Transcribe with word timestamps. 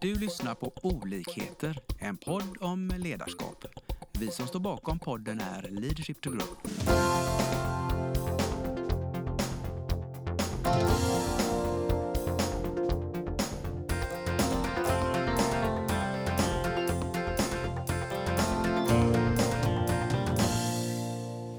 Du 0.00 0.14
lyssnar 0.14 0.54
på 0.54 0.72
Olikheter, 0.82 1.78
en 1.98 2.16
podd 2.16 2.56
om 2.60 2.92
ledarskap. 2.98 3.64
Vi 4.12 4.30
som 4.30 4.46
står 4.46 4.60
bakom 4.60 4.98
podden 4.98 5.40
är 5.40 5.62
Leadership 5.70 6.20
to 6.20 6.30
Grow. 6.30 6.48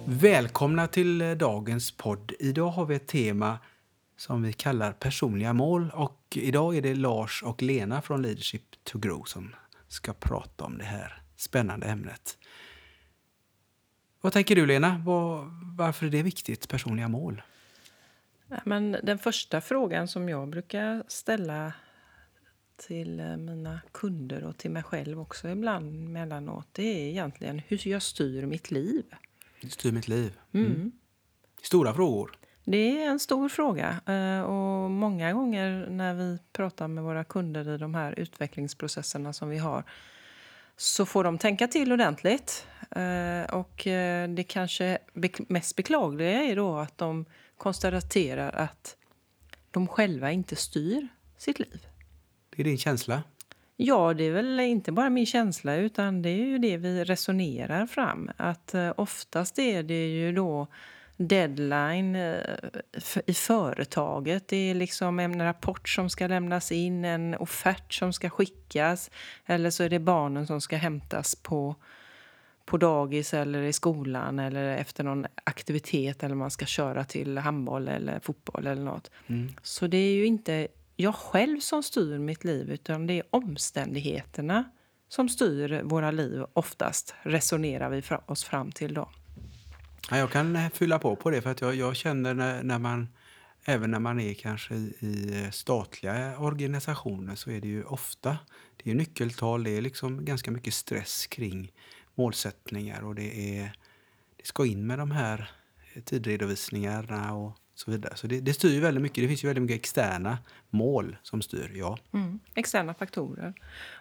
Välkomna 0.06 0.88
till 0.88 1.38
dagens 1.38 1.92
podd. 1.92 2.32
Idag 2.40 2.70
har 2.70 2.86
vi 2.86 2.96
ett 2.96 3.08
tema 3.08 3.58
som 4.18 4.44
vi 4.44 4.54
kallar 4.54 4.92
personliga 4.92 5.54
mål. 5.54 5.92
Och 5.94 6.19
idag 6.38 6.78
är 6.78 6.82
det 6.82 6.96
Lars 6.96 7.44
och 7.44 7.62
Lena 7.62 8.02
från 8.02 8.22
Leadership 8.22 8.84
to 8.84 9.00
Grow 9.00 9.24
som 9.24 9.56
ska 9.88 10.14
prata 10.14 10.64
om 10.64 10.78
det 10.78 10.84
här 10.84 11.22
spännande 11.36 11.88
ämnet. 11.88 12.38
Vad 14.22 14.34
tänker 14.34 14.56
du 14.56 14.66
Lena? 14.66 15.02
Var, 15.06 15.52
varför 15.78 16.06
är 16.06 16.10
det 16.10 16.24
viktigt, 16.24 16.68
personliga 16.68 17.08
mål? 17.08 17.42
men 18.64 18.92
den 19.04 19.20
första 19.20 19.62
frågan 19.62 20.08
som 20.08 20.30
jag 20.30 20.50
brukar 20.50 21.04
ställa 21.08 21.74
till 22.88 23.20
eh, 23.20 23.38
mina 23.38 23.82
kunder 23.92 24.44
och 24.44 24.58
till 24.58 24.72
mig 24.72 24.84
själv 24.84 25.20
också 25.20 25.50
ibland 25.50 26.10
mellanåt, 26.10 26.68
det 26.72 26.84
är 26.84 27.10
egentligen 27.10 27.62
hur 27.68 27.88
jag 27.88 28.02
styr 28.02 28.46
mitt 28.46 28.72
liv. 28.72 29.04
Styr 29.70 29.92
mitt 29.92 30.08
liv. 30.08 30.40
Mm. 30.52 30.92
Stora 31.62 31.94
frågor. 31.94 32.39
Det 32.72 33.04
är 33.04 33.10
en 33.10 33.20
stor 33.20 33.50
fråga. 33.50 34.00
Eh, 34.06 34.42
och 34.42 34.92
många 34.92 35.34
gånger 35.34 35.88
när 35.90 36.14
vi 36.14 36.38
pratar 36.54 36.88
med 36.88 37.04
våra 37.04 37.24
kunder 37.24 37.76
i 37.76 37.78
de 37.78 37.96
här 37.96 38.20
utvecklingsprocesserna 38.20 39.34
som 39.34 39.50
vi 39.50 39.58
har 39.58 39.84
så 40.78 41.06
får 41.06 41.24
de 41.24 41.38
tänka 41.38 41.68
till 41.68 41.92
ordentligt. 41.92 42.68
Eh, 42.92 43.56
och 43.56 43.88
eh, 43.88 44.30
det 44.30 44.44
kanske 44.44 44.98
mest 45.48 45.76
beklagliga 45.76 46.44
är 46.44 46.56
då 46.56 46.78
att 46.78 46.98
de 46.98 47.26
konstaterar 47.58 48.52
att 48.52 48.96
de 49.72 49.88
själva 49.88 50.32
inte 50.32 50.56
styr 50.56 51.08
sitt 51.38 51.60
liv. 51.60 51.88
Det 52.50 52.62
är 52.62 52.64
din 52.64 52.78
känsla? 52.78 53.24
Ja, 53.76 54.14
det 54.14 54.24
är 54.24 54.32
väl 54.32 54.60
inte 54.60 54.92
bara 54.92 55.10
min 55.10 55.26
känsla 55.26 55.76
utan 55.76 56.22
det 56.22 56.30
är 56.30 56.46
ju 56.46 56.58
det 56.58 56.78
vi 56.78 57.04
resonerar 57.04 57.88
fram. 57.88 58.32
Att 58.38 58.76
oftast 58.96 59.60
är 59.60 59.84
det 59.84 60.08
ju 60.08 60.32
då 60.32 60.68
deadline 61.20 62.16
eh, 62.16 62.56
i 63.26 63.34
företaget. 63.34 64.48
Det 64.48 64.58
är 64.58 64.76
liksom 64.76 65.20
en 65.20 65.42
rapport 65.42 65.90
som 65.90 66.10
ska 66.10 66.28
lämnas 66.28 66.72
in, 66.72 67.06
en 67.06 67.36
offert 67.36 67.94
som 67.94 68.14
ska 68.14 68.30
skickas 68.30 69.12
eller 69.46 69.70
så 69.70 69.84
är 69.84 69.90
det 69.90 70.00
barnen 70.00 70.48
som 70.48 70.62
ska 70.62 70.78
hämtas 70.78 71.36
på, 71.36 71.76
på 72.66 72.78
dagis 72.78 73.34
eller 73.34 73.62
i 73.62 73.74
skolan 73.74 74.40
eller 74.40 74.78
efter 74.78 75.04
någon 75.04 75.26
aktivitet 75.44 76.24
eller 76.24 76.36
man 76.36 76.52
ska 76.52 76.66
köra 76.66 77.04
till 77.04 77.38
handboll 77.38 77.88
eller 77.88 78.20
fotboll 78.20 78.68
eller 78.68 78.84
nåt. 78.84 79.12
Mm. 79.28 79.50
Så 79.64 79.88
det 79.88 79.98
är 79.98 80.14
ju 80.14 80.26
inte 80.26 80.68
jag 80.96 81.16
själv 81.16 81.60
som 81.60 81.84
styr 81.84 82.18
mitt 82.18 82.44
liv 82.44 82.72
utan 82.72 83.08
det 83.08 83.14
är 83.14 83.24
omständigheterna 83.30 84.64
som 85.10 85.30
styr 85.30 85.82
våra 85.84 86.12
liv 86.12 86.46
oftast, 86.54 87.16
resonerar 87.22 87.90
vi 87.90 88.04
oss 88.26 88.44
fram 88.44 88.72
till 88.72 88.94
då. 88.94 89.10
Ja, 90.12 90.18
jag 90.18 90.32
kan 90.32 90.56
eh, 90.56 90.70
fylla 90.70 91.00
på 91.00 91.16
på 91.16 91.30
det 91.30 91.42
för 91.42 91.52
att 91.52 91.62
jag, 91.62 91.76
jag 91.76 91.96
känner 91.96 92.34
när, 92.34 92.64
när, 92.64 92.80
man 92.80 93.08
Även 93.64 93.92
när 93.92 94.00
man 94.00 94.20
är 94.20 94.34
kanske 94.34 94.76
i, 94.76 94.94
i 95.00 95.44
eh, 95.44 95.50
statliga 95.50 96.40
organisationer 96.40 97.36
så 97.36 97.52
är 97.52 97.62
det 97.62 97.68
ju 97.68 97.84
ofta 97.84 98.38
det 98.84 98.92
är 98.92 98.96
nyckeltal, 98.96 99.64
det 99.64 99.78
är 99.78 99.82
liksom 99.82 100.26
ganska 100.26 100.52
mycket 100.52 100.74
stress 100.74 101.28
kring 101.28 101.72
målsättningar 102.16 103.02
och 103.02 103.16
det, 103.16 103.60
är, 103.60 103.72
det 104.38 104.46
ska 104.46 104.66
in 104.66 104.88
med 104.88 105.00
de 105.00 105.12
här 105.12 105.52
eh, 105.94 106.02
tidredovisningarna 106.04 107.34
och 107.34 107.58
så 107.80 107.92
vidare. 107.92 108.16
Så 108.16 108.28
det, 108.28 108.40
det 108.40 108.54
styr 108.54 108.82
väldigt 108.82 109.02
mycket. 109.02 109.24
Det 109.24 109.28
finns 109.28 109.44
ju 109.44 109.48
väldigt 109.48 109.62
mycket 109.62 109.80
externa 109.80 110.38
mål 110.70 111.18
som 111.24 111.42
styr. 111.42 111.72
Ja. 111.76 111.98
Mm, 112.14 112.40
externa 112.56 112.94
faktorer. 112.94 113.54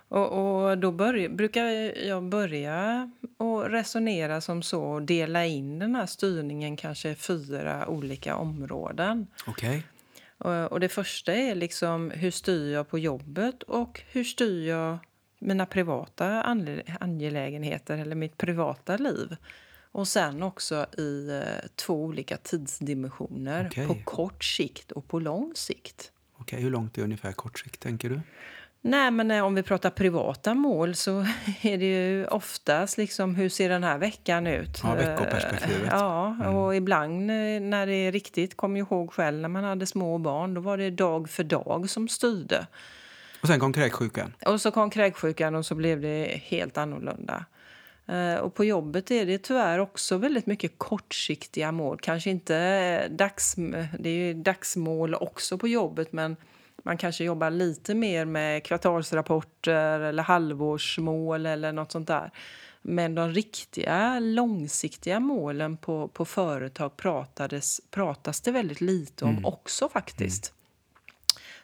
Och, 0.08 0.28
och 0.28 0.78
då 0.78 0.92
börj, 0.92 1.28
brukar 1.28 1.64
jag 2.06 2.22
börja 2.22 3.10
och 3.36 3.70
resonera 3.70 4.40
som 4.40 4.62
så 4.62 4.82
och 4.82 5.02
dela 5.02 5.46
in 5.46 5.78
den 5.78 5.94
här 5.94 6.06
styrningen 6.06 6.76
kanske 6.76 7.10
i 7.10 7.14
fyra 7.14 7.88
olika 7.88 8.36
områden. 8.36 9.26
Okay. 9.46 9.82
Och, 10.38 10.72
och 10.72 10.80
det 10.80 10.88
första 10.88 11.32
är 11.32 11.54
liksom 11.54 12.10
hur 12.10 12.30
styr 12.30 12.72
jag 12.72 12.88
på 12.88 12.98
jobbet 12.98 13.62
och 13.62 14.02
hur 14.10 14.24
styr 14.24 14.68
jag 14.68 14.98
mina 15.38 15.66
privata 15.66 16.42
angelägenheter 17.00 17.98
eller 17.98 18.16
mitt 18.16 18.36
privata 18.36 18.96
liv. 18.96 19.36
Och 19.92 20.08
sen 20.08 20.42
också 20.42 20.86
i 20.98 21.28
eh, 21.30 21.68
två 21.76 22.04
olika 22.04 22.36
tidsdimensioner. 22.36 23.66
Okay. 23.66 23.86
På 23.86 23.94
kort 24.04 24.44
sikt 24.44 24.92
och 24.92 25.08
på 25.08 25.18
lång 25.18 25.52
sikt. 25.54 26.12
Okay, 26.38 26.60
hur 26.60 26.70
långt 26.70 26.98
är 26.98 27.02
ungefär 27.02 27.32
kort 27.32 27.58
sikt 27.58 27.80
tänker 27.80 28.10
du? 28.10 28.20
Nej, 28.80 29.10
men 29.10 29.30
eh, 29.30 29.44
om 29.44 29.54
vi 29.54 29.62
pratar 29.62 29.90
privata 29.90 30.54
mål 30.54 30.94
så 30.94 31.20
är 31.60 31.78
det 31.78 31.84
ju 31.84 32.26
oftast 32.26 32.98
liksom 32.98 33.34
hur 33.34 33.48
ser 33.48 33.68
den 33.68 33.84
här 33.84 33.98
veckan 33.98 34.46
ut? 34.46 34.80
Ja, 34.82 34.94
veckoperspektivet. 34.94 35.88
Ja, 35.90 36.36
mm. 36.40 36.54
och 36.54 36.76
ibland 36.76 37.30
eh, 37.30 37.60
när 37.60 37.86
det 37.86 37.94
är 37.94 38.12
riktigt, 38.12 38.56
kom 38.56 38.76
jag 38.76 38.86
ihåg 38.86 39.12
själv 39.12 39.38
när 39.38 39.48
man 39.48 39.64
hade 39.64 39.86
små 39.86 40.18
barn, 40.18 40.54
då 40.54 40.60
var 40.60 40.78
det 40.78 40.90
dag 40.90 41.30
för 41.30 41.44
dag 41.44 41.90
som 41.90 42.08
styrde. 42.08 42.66
Och 43.42 43.48
sen 43.48 43.60
kom 43.60 43.72
kräksjukan? 43.72 44.34
Och 44.46 44.60
så 44.60 44.70
kom 44.70 44.90
kräksjukan 44.90 45.54
och 45.54 45.66
så 45.66 45.74
blev 45.74 46.00
det 46.00 46.40
helt 46.44 46.78
annorlunda. 46.78 47.44
Eh, 48.08 48.36
och 48.36 48.54
på 48.54 48.64
jobbet 48.64 49.10
är 49.10 49.26
det 49.26 49.38
tyvärr 49.38 49.78
också 49.78 50.16
väldigt 50.16 50.46
mycket 50.46 50.72
kortsiktiga 50.78 51.72
mål. 51.72 51.98
Kanske 52.02 52.30
inte 52.30 53.08
dags, 53.08 53.54
det 53.98 54.08
är 54.08 54.34
dagsmål 54.34 55.14
också 55.14 55.58
på 55.58 55.68
jobbet 55.68 56.12
men 56.12 56.36
man 56.82 56.96
kanske 56.96 57.24
jobbar 57.24 57.50
lite 57.50 57.94
mer 57.94 58.24
med 58.24 58.64
kvartalsrapporter 58.64 60.00
eller 60.00 60.22
halvårsmål 60.22 61.46
eller 61.46 61.72
något 61.72 61.92
sånt 61.92 62.08
där. 62.08 62.30
Men 62.82 63.14
de 63.14 63.32
riktiga 63.32 64.18
långsiktiga 64.20 65.20
målen 65.20 65.76
på, 65.76 66.08
på 66.08 66.24
företag 66.24 66.96
pratades, 66.96 67.80
pratas 67.90 68.40
det 68.40 68.50
väldigt 68.50 68.80
lite 68.80 69.24
om 69.24 69.30
mm. 69.30 69.44
också 69.44 69.88
faktiskt. 69.88 70.52
Mm. 70.52 70.58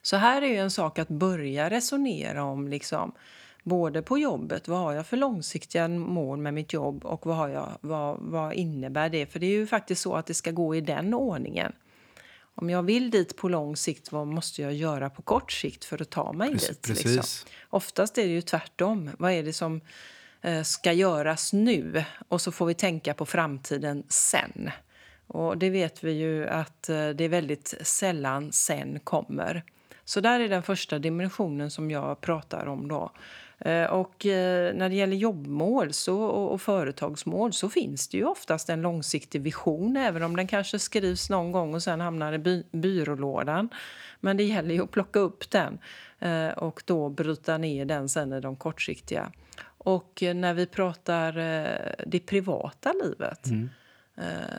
Så 0.03 0.17
här 0.17 0.43
är 0.43 0.47
ju 0.47 0.57
en 0.57 0.71
sak 0.71 0.99
att 0.99 1.09
börja 1.09 1.71
resonera 1.71 2.45
om 2.45 2.69
liksom 2.69 3.13
både 3.65 4.03
på 4.03 4.19
jobbet, 4.19 4.69
vad 4.69 4.79
har 4.79 4.93
jag 4.93 5.07
för 5.07 5.17
långsiktiga 5.17 5.89
mål 5.89 6.39
med 6.39 6.55
mitt 6.55 6.73
jobb 6.73 7.05
och 7.05 7.27
vad, 7.27 7.37
har 7.37 7.49
jag, 7.49 7.69
vad, 7.81 8.19
vad 8.21 8.53
innebär 8.53 9.09
det? 9.09 9.27
För 9.27 9.39
det 9.39 9.47
är 9.47 9.51
ju 9.51 9.67
faktiskt 9.67 10.03
så 10.03 10.15
att 10.15 10.27
det 10.27 10.35
ska 10.35 10.51
gå 10.51 10.75
i 10.75 10.81
den 10.81 11.15
ordningen. 11.15 11.73
Om 12.57 12.71
jag 12.71 12.83
vill 12.83 13.11
dit 13.11 13.37
på 13.37 13.49
lång 13.49 13.77
sikt, 13.77 14.13
vad 14.13 14.27
måste 14.27 14.63
jag 14.63 14.73
göra 14.73 15.11
på 15.11 15.23
kort 15.23 15.53
sikt 15.53 15.85
för 15.85 16.03
att 16.03 16.11
ta 16.11 16.33
mig 16.33 16.53
precis, 16.53 16.69
dit? 16.69 16.83
Precis. 16.83 17.17
Liksom? 17.17 17.51
Oftast 17.71 18.19
är 18.19 18.23
det 18.23 18.33
ju 18.33 18.43
tvärtom. 18.43 19.11
Vad 19.19 19.33
är 19.33 19.43
det 19.43 19.53
som 19.53 19.81
eh, 20.43 20.63
ska 20.63 20.93
göras 20.93 21.53
nu? 21.53 22.05
Och 22.29 22.41
så 22.41 22.53
får 22.53 22.67
vi 22.67 22.75
tänka 22.75 23.15
på 23.15 23.27
framtiden 23.27 24.05
sen. 24.09 24.71
Och 25.27 25.59
det 25.59 25.71
vet 25.71 26.05
vi 26.05 26.13
ju 26.13 26.49
att 26.49 26.89
eh, 26.89 27.09
det 27.09 27.25
är 27.25 27.29
väldigt 27.29 27.75
sällan 27.83 28.53
sen 28.53 29.01
kommer. 29.01 29.65
Så 30.05 30.21
där 30.21 30.41
är 30.41 30.49
den 30.49 30.63
första 30.63 30.99
dimensionen 30.99 31.71
som 31.71 31.91
jag 31.91 32.21
pratar 32.21 32.67
om 32.67 32.89
då. 32.89 33.11
Eh, 33.65 33.85
och 33.85 34.27
eh, 34.27 34.75
när 34.75 34.89
det 34.89 34.95
gäller 34.95 35.17
jobbmål 35.17 35.93
så, 35.93 36.23
och 36.25 36.61
företagsmål 36.61 37.53
så 37.53 37.69
finns 37.69 38.09
det 38.09 38.19
ju 38.19 38.25
oftast 38.25 38.69
en 38.69 38.83
långsiktig 38.83 39.43
vision 39.43 39.97
även 39.97 40.23
om 40.23 40.37
den 40.37 40.47
kanske 40.47 40.79
skrivs 40.79 41.31
någon 41.31 41.53
gång 41.53 41.75
och 41.75 41.83
sen 41.83 42.01
hamnar 42.01 42.33
i 42.33 42.39
by 42.39 42.63
byrålådan. 42.73 43.69
Men 44.21 44.37
det 44.37 44.45
gäller 44.45 44.75
ju 44.75 44.83
att 44.83 44.91
plocka 44.91 45.19
upp 45.19 45.51
den 45.51 45.79
eh, 46.19 46.49
och 46.49 46.83
då 46.85 47.09
bryta 47.09 47.59
ner 47.59 47.85
den 47.85 48.09
sen 48.09 48.33
i 48.33 48.41
de 48.41 48.57
kortsiktiga. 48.57 49.33
Och 49.79 50.23
när 50.35 50.55
vi 50.55 50.67
pratar 50.67 51.33
det 52.07 52.21
privata 52.27 52.93
livet 53.05 53.47
mm. 53.47 53.69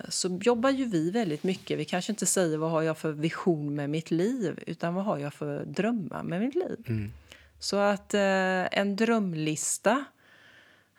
så 0.10 0.40
jobbar 0.42 0.69
ju 0.69 0.86
vi 0.86 1.12
väldigt 1.12 1.44
mycket. 1.44 1.80
Vi 1.80 1.86
kanske 1.86 2.12
inte 2.12 2.25
säger 2.25 2.57
vad 2.57 2.72
har 2.72 2.81
jag 2.81 2.98
för 2.98 3.12
vision 3.12 3.75
med 3.75 3.90
mitt 3.90 4.12
liv 4.12 4.60
utan 4.68 4.94
vad 4.94 5.06
har 5.06 5.18
jag 5.18 5.34
för 5.34 5.66
drömmar 5.66 6.24
med 6.24 6.42
mitt 6.42 6.56
liv. 6.56 6.78
Mm. 6.88 7.12
Så 7.66 7.78
att 7.78 8.14
eh, 8.14 8.80
en 8.80 8.96
drömlista 8.96 10.06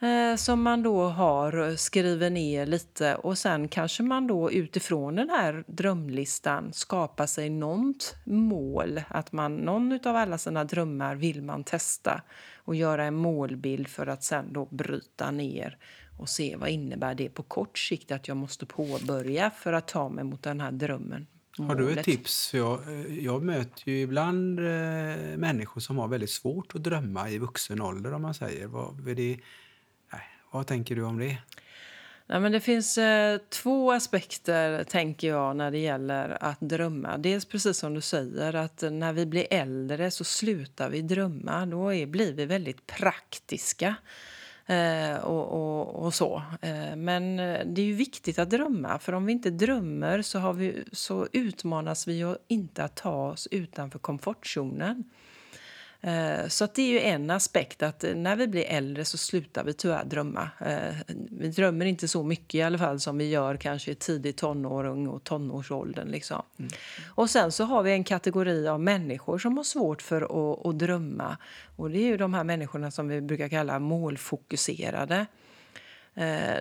eh, 0.00 0.36
som 0.36 0.62
man 0.62 0.82
då 0.82 1.02
har 1.02 1.68
eh, 1.68 1.74
skriver 1.76 2.30
ner 2.30 2.66
lite 2.66 3.14
och 3.14 3.38
sen 3.38 3.68
kanske 3.68 4.02
man 4.02 4.26
då 4.26 4.50
utifrån 4.52 5.14
den 5.14 5.30
här 5.30 5.64
drömlistan 5.66 6.72
skapar 6.72 7.26
sig 7.26 7.50
något 7.50 8.14
mål. 8.24 9.02
Att 9.08 9.32
man, 9.32 9.56
någon 9.56 9.92
av 10.06 10.16
alla 10.16 10.38
sina 10.38 10.64
drömmar 10.64 11.14
vill 11.14 11.42
man 11.42 11.64
testa 11.64 12.22
och 12.56 12.74
göra 12.74 13.04
en 13.04 13.14
målbild 13.14 13.88
för 13.88 14.06
att 14.06 14.24
sen 14.24 14.52
då 14.52 14.64
bryta 14.70 15.30
ner 15.30 15.78
och 16.18 16.28
se 16.28 16.56
vad 16.56 16.68
innebär 16.68 17.14
det 17.14 17.28
på 17.28 17.42
kort 17.42 17.78
sikt 17.78 18.12
att 18.12 18.28
jag 18.28 18.36
måste 18.36 18.66
påbörja 18.66 19.50
för 19.50 19.72
att 19.72 19.88
ta 19.88 20.08
mig 20.08 20.24
mot 20.24 20.42
den 20.42 20.60
här 20.60 20.72
drömmen. 20.72 21.26
Har 21.58 21.74
du 21.74 21.92
ett 21.92 22.04
tips? 22.04 22.50
För 22.50 22.58
jag, 22.58 22.88
eh, 22.88 23.24
jag 23.24 23.42
möter 23.42 23.90
ju 23.90 24.00
ibland 24.00 24.58
eh, 24.58 24.64
människor 25.36 25.80
som 25.80 25.98
har 25.98 26.08
väldigt 26.08 26.30
svårt 26.30 26.74
att 26.74 26.82
drömma 26.82 27.30
i 27.30 27.38
vuxen 27.38 27.80
ålder 27.80 28.12
om 28.12 28.22
man 28.22 28.34
säger. 28.34 28.66
Vad, 28.66 29.08
är 29.08 29.14
det, 29.14 29.38
nej, 30.12 30.22
vad 30.50 30.66
tänker 30.66 30.96
du 30.96 31.02
om 31.02 31.18
det? 31.18 31.38
Nej, 32.28 32.40
men 32.40 32.52
det 32.52 32.60
finns 32.60 32.98
eh, 32.98 33.38
två 33.48 33.92
aspekter, 33.92 34.84
tänker 34.84 35.28
jag, 35.28 35.56
när 35.56 35.70
det 35.70 35.78
gäller 35.78 36.38
att 36.40 36.60
drömma. 36.60 37.18
Dels 37.18 37.44
precis 37.44 37.78
som 37.78 37.94
du 37.94 38.00
säger, 38.00 38.54
att 38.54 38.82
när 38.90 39.12
vi 39.12 39.26
blir 39.26 39.46
äldre 39.50 40.10
så 40.10 40.24
slutar 40.24 40.90
vi 40.90 41.02
drömma. 41.02 41.66
Då 41.66 41.94
är, 41.94 42.06
blir 42.06 42.32
vi 42.32 42.46
väldigt 42.46 42.86
praktiska. 42.86 43.94
Eh, 44.66 45.16
och, 45.16 45.52
och, 45.52 46.04
och 46.04 46.14
så. 46.14 46.42
Eh, 46.60 46.96
men 46.96 47.38
eh, 47.38 47.66
det 47.66 47.82
är 47.82 47.86
ju 47.86 47.94
viktigt 47.94 48.38
att 48.38 48.50
drömma, 48.50 48.98
för 48.98 49.12
om 49.12 49.26
vi 49.26 49.32
inte 49.32 49.50
drömmer 49.50 50.22
så, 50.22 50.38
har 50.38 50.52
vi, 50.52 50.84
så 50.92 51.26
utmanas 51.32 52.08
vi 52.08 52.18
ju 52.18 52.36
inte 52.48 52.84
att 52.84 52.96
ta 52.96 53.30
oss 53.30 53.48
utanför 53.50 53.98
komfortzonen. 53.98 55.04
Eh, 56.06 56.48
Så 56.48 56.64
att 56.64 56.74
det 56.74 56.82
är 56.82 56.86
ju 56.86 57.00
en 57.00 57.30
aspekt 57.30 57.82
att 57.82 58.04
eh, 58.04 58.14
när 58.14 58.36
vi 58.36 58.46
blir 58.48 58.64
äldre 58.64 59.04
så 59.04 59.18
slutar 59.18 59.64
vi 59.64 59.72
tyvärr 59.72 60.04
drömma. 60.04 60.50
Eh, 60.60 60.94
Vi 61.30 61.48
drömmer 61.48 61.86
inte 61.86 62.08
så 62.08 62.22
mycket 62.22 62.54
i 62.54 62.62
alla 62.62 62.78
fall 62.78 63.00
som 63.00 63.18
vi 63.18 63.28
gör 63.28 63.56
kanske 63.56 63.90
i 63.90 63.94
tidig 63.94 64.36
tonåring 64.36 65.08
och 65.08 65.24
tonårsåldern. 65.24 66.08
Liksom. 66.08 66.42
Och 67.14 67.30
sen 67.30 67.52
så 67.52 67.64
har 67.64 67.82
vi 67.82 67.92
en 67.92 68.04
kategori 68.04 68.68
av 68.68 68.80
människor 68.80 69.38
som 69.38 69.56
har 69.56 69.64
svårt 69.64 70.02
för 70.02 70.22
att, 70.22 70.66
att 70.66 70.78
drömma. 70.78 71.36
Och 71.76 71.90
det 71.90 71.98
är 71.98 72.06
ju 72.06 72.16
de 72.16 72.34
här 72.34 72.44
människorna 72.44 72.90
som 72.90 73.08
vi 73.08 73.20
brukar 73.20 73.48
kalla 73.48 73.78
målfokuserade. 73.78 75.26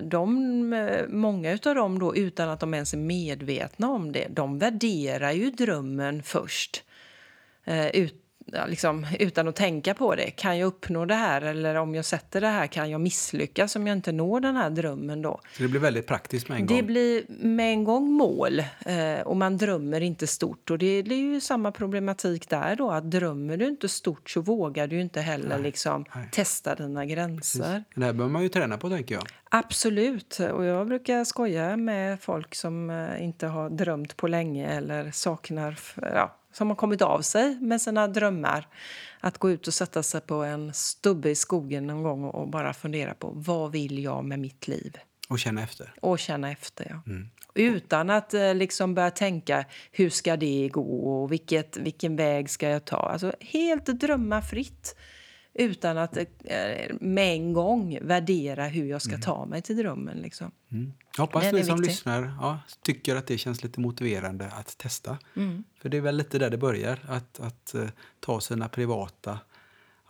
De, 0.01 1.05
många 1.09 1.59
av 1.65 1.75
dem, 1.75 1.99
då, 1.99 2.15
utan 2.15 2.49
att 2.49 2.59
de 2.59 2.73
ens 2.73 2.93
är 2.93 2.97
medvetna 2.97 3.89
om 3.89 4.11
det, 4.11 4.27
de 4.29 4.59
värderar 4.59 5.31
ju 5.31 5.51
drömmen 5.51 6.23
först. 6.23 6.83
Ut, 7.93 8.24
liksom, 8.67 9.07
utan 9.19 9.47
att 9.47 9.55
tänka 9.55 9.93
på 9.93 10.15
det. 10.15 10.31
Kan 10.31 10.57
jag 10.57 10.67
uppnå 10.67 11.05
det 11.05 11.15
här? 11.15 11.41
Eller 11.41 11.75
om 11.75 11.95
jag 11.95 12.05
sätter 12.05 12.41
det 12.41 12.47
här, 12.47 12.67
kan 12.67 12.89
jag 12.89 13.01
misslyckas 13.01 13.75
om 13.75 13.87
jag 13.87 13.97
inte 13.97 14.11
når 14.11 14.39
den 14.39 14.55
här 14.55 14.69
drömmen 14.69 15.21
då? 15.21 15.39
Så 15.57 15.63
det 15.63 15.69
blir 15.69 15.79
väldigt 15.81 16.07
praktiskt 16.07 16.49
med 16.49 16.59
en 16.59 16.65
Det 16.67 16.73
gång. 16.73 16.85
blir 16.85 17.23
med 17.27 17.71
en 17.73 17.83
gång 17.83 18.11
mål 18.11 18.59
eh, 18.85 19.19
och 19.25 19.37
man 19.37 19.57
drömmer 19.57 20.01
inte 20.01 20.27
stort. 20.27 20.71
Och 20.71 20.77
det, 20.77 21.01
det 21.01 21.15
är 21.15 21.19
ju 21.19 21.41
samma 21.41 21.71
problematik 21.71 22.49
där 22.49 22.75
då, 22.75 22.91
att 22.91 23.11
drömmer 23.11 23.57
du 23.57 23.67
inte 23.67 23.89
stort 23.89 24.29
så 24.29 24.41
vågar 24.41 24.87
du 24.87 25.01
inte 25.01 25.21
heller 25.21 25.59
liksom 25.59 26.05
nej. 26.15 26.29
testa 26.31 26.75
dina 26.75 27.05
gränser. 27.05 27.83
Det 27.95 28.05
här 28.05 28.13
behöver 28.13 28.33
man 28.33 28.43
ju 28.43 28.49
träna 28.49 28.77
på 28.77 28.89
tänker 28.89 29.15
jag. 29.15 29.23
Absolut. 29.49 30.39
Och 30.53 30.65
jag 30.65 30.87
brukar 30.87 31.23
skoja 31.23 31.77
med 31.77 32.21
folk 32.21 32.55
som 32.55 32.89
eh, 32.89 33.23
inte 33.23 33.47
har 33.47 33.69
drömt 33.69 34.17
på 34.17 34.27
länge 34.27 34.67
eller 34.67 35.11
saknar, 35.11 35.79
ja, 35.95 36.35
som 36.57 36.67
har 36.67 36.75
kommit 36.75 37.01
av 37.01 37.21
sig 37.21 37.59
med 37.61 37.81
sina 37.81 38.07
drömmar. 38.07 38.67
Att 39.19 39.37
gå 39.37 39.51
ut 39.51 39.67
och 39.67 39.73
sätta 39.73 40.03
sig 40.03 40.21
på 40.21 40.35
en 40.35 40.73
stubbe 40.73 41.29
i 41.29 41.35
skogen 41.35 41.87
någon 41.87 42.03
gång 42.03 42.23
och 42.23 42.49
bara 42.49 42.73
fundera 42.73 43.13
på 43.13 43.31
vad 43.35 43.71
vill 43.71 44.03
jag 44.03 44.25
med 44.25 44.39
mitt 44.39 44.67
liv? 44.67 44.97
Och 45.29 45.39
känna 45.39 45.63
efter. 45.63 45.93
Och 46.01 46.19
känna 46.19 46.51
efter, 46.51 46.87
ja. 46.89 47.13
Utan 47.55 48.09
att 48.09 48.33
eh, 48.33 48.55
liksom 48.55 48.95
börja 48.95 49.11
tänka 49.11 49.65
hur 49.91 50.09
ska 50.09 50.37
det 50.37 50.69
gå 50.69 51.21
och 51.21 51.31
vilket, 51.31 51.77
vilken 51.77 52.15
väg 52.15 52.49
ska 52.49 52.69
jag 52.69 52.85
ta. 52.85 52.97
Alltså 52.97 53.33
helt 53.39 53.85
drömma 53.85 54.41
fritt 54.41 54.95
utan 55.57 55.97
att 55.97 56.17
eh, 56.17 56.95
med 56.99 57.33
en 57.33 57.53
gång 57.53 57.99
värdera 58.01 58.67
hur 58.67 58.85
jag 58.85 59.01
ska 59.01 59.17
ta 59.17 59.45
mig 59.45 59.61
till 59.61 59.77
drömmen. 59.77 60.17
Liksom. 60.17 60.51
Mm. 60.71 60.93
Hoppas 61.17 61.43
ni 61.43 61.63
som 61.63 61.75
viktig. 61.75 61.91
lyssnar 61.91 62.33
ja, 62.41 62.59
tycker 62.81 63.15
att 63.15 63.27
det 63.27 63.37
känns 63.37 63.63
lite 63.63 63.79
motiverande 63.79 64.45
att 64.45 64.77
testa. 64.77 65.17
Mm. 65.35 65.63
För 65.81 65.89
det 65.89 65.97
är 65.97 66.01
väl 66.01 66.17
lite 66.17 66.39
där 66.39 66.49
det 66.49 66.57
börjar, 66.57 66.99
att, 67.07 67.39
att 67.39 67.73
eh, 67.73 67.87
ta 68.19 68.41
sina 68.41 68.69
privata, 68.69 69.39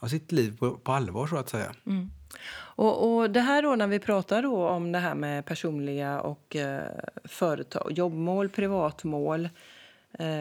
ja, 0.02 0.10
sitt 0.10 0.32
liv 0.32 0.58
på, 0.58 0.72
på 0.72 0.92
allvar 0.92 1.28
så 1.28 1.38
att 1.38 1.50
säga. 1.50 1.74
Mm. 1.86 2.12
Och, 2.58 3.18
och 3.18 3.30
det 3.30 3.42
här 3.42 3.62
då 3.62 3.76
när 3.76 3.88
vi 3.88 4.00
pratar 4.00 4.42
då 4.42 4.68
om 4.68 4.92
det 4.92 5.00
här 5.00 5.16
med 5.16 5.46
personliga 5.46 6.22
och 6.22 6.56
eh, 6.56 6.92
företag, 7.24 7.92
jobbmål, 7.92 8.50
privatmål 8.50 9.50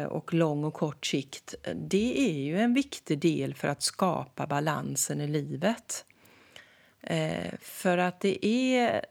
och 0.09 0.35
lång 0.35 0.65
och 0.65 0.75
kort 0.75 1.06
sikt. 1.06 1.55
Det 1.75 2.31
är 2.31 2.38
ju 2.38 2.61
en 2.61 2.75
viktig 2.75 3.19
del 3.19 3.55
för 3.55 3.69
att 3.69 3.82
skapa 3.82 4.47
balansen 4.47 5.21
i 5.21 5.26
livet. 5.26 6.05
Eh, 7.06 7.55
för 7.61 7.99
att 7.99 8.21
det 8.21 8.47
är, 8.47 9.05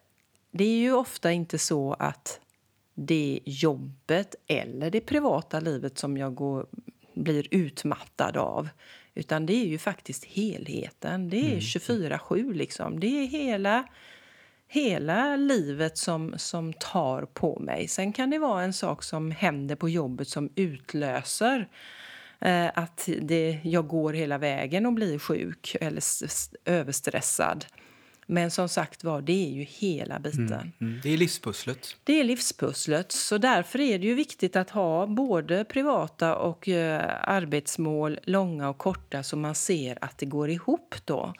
det 0.51 0.63
är 0.63 0.77
ju 0.77 0.93
ofta 0.93 1.31
inte 1.31 1.57
så 1.57 1.93
att 1.93 2.39
det 2.93 3.39
är 3.45 3.49
jobbet 3.49 4.35
eller 4.47 4.91
det 4.91 5.01
privata 5.01 5.59
livet 5.59 5.97
som 5.97 6.17
jag 6.17 6.35
går, 6.35 6.67
blir 7.13 7.47
utmattad 7.51 8.37
av. 8.37 8.69
Utan 9.15 9.45
det 9.45 9.53
är 9.53 9.65
ju 9.65 9.77
faktiskt 9.77 10.25
helheten. 10.25 11.29
Det 11.29 11.55
är 11.55 11.59
24-7 11.59 12.53
liksom. 12.53 12.99
Det 12.99 13.07
är 13.07 13.27
hela, 13.27 13.87
hela 14.73 15.35
livet 15.35 15.97
som, 15.97 16.33
som 16.37 16.73
tar 16.73 17.25
på 17.25 17.59
mig. 17.59 17.87
Sen 17.87 18.13
kan 18.13 18.29
det 18.29 18.39
vara 18.39 18.63
en 18.63 18.73
sak 18.73 19.03
som 19.03 19.31
händer 19.31 19.75
på 19.75 19.89
jobbet 19.89 20.27
som 20.27 20.49
utlöser 20.55 21.67
eh, 22.39 22.67
att 22.75 23.09
det, 23.21 23.59
jag 23.63 23.87
går 23.87 24.13
hela 24.13 24.37
vägen 24.37 24.85
och 24.85 24.93
blir 24.93 25.19
sjuk 25.19 25.75
eller 25.81 26.03
överstressad. 26.65 27.65
Men 28.27 28.51
som 28.51 28.69
sagt 28.69 29.03
var, 29.03 29.21
det 29.21 29.47
är 29.47 29.51
ju 29.51 29.63
hela 29.63 30.19
biten. 30.19 30.71
Mm. 30.81 30.99
Det 31.03 31.09
är 31.09 31.17
livspusslet. 31.17 31.95
Det 32.03 32.19
är 32.19 32.23
livspusslet. 32.23 33.11
Så 33.11 33.37
därför 33.37 33.81
är 33.81 33.99
det 33.99 34.07
ju 34.07 34.13
viktigt 34.13 34.55
att 34.55 34.69
ha 34.69 35.07
både 35.07 35.65
privata 35.65 36.35
och 36.35 36.69
eh, 36.69 37.11
arbetsmål, 37.23 38.19
långa 38.23 38.69
och 38.69 38.77
korta, 38.77 39.23
så 39.23 39.37
man 39.37 39.55
ser 39.55 39.97
att 40.01 40.17
det 40.17 40.25
går 40.25 40.49
ihop 40.49 40.95
då. 41.05 41.33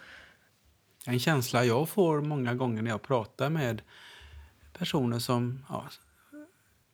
En 1.06 1.20
känsla 1.20 1.66
jag 1.66 1.90
får 1.90 2.22
många 2.22 2.54
gånger 2.54 2.82
när 2.82 2.92
jag 2.92 3.02
pratar 3.02 3.50
med 3.50 3.82
personer 4.74 5.20
som 5.20 5.66
ja, 5.70 5.90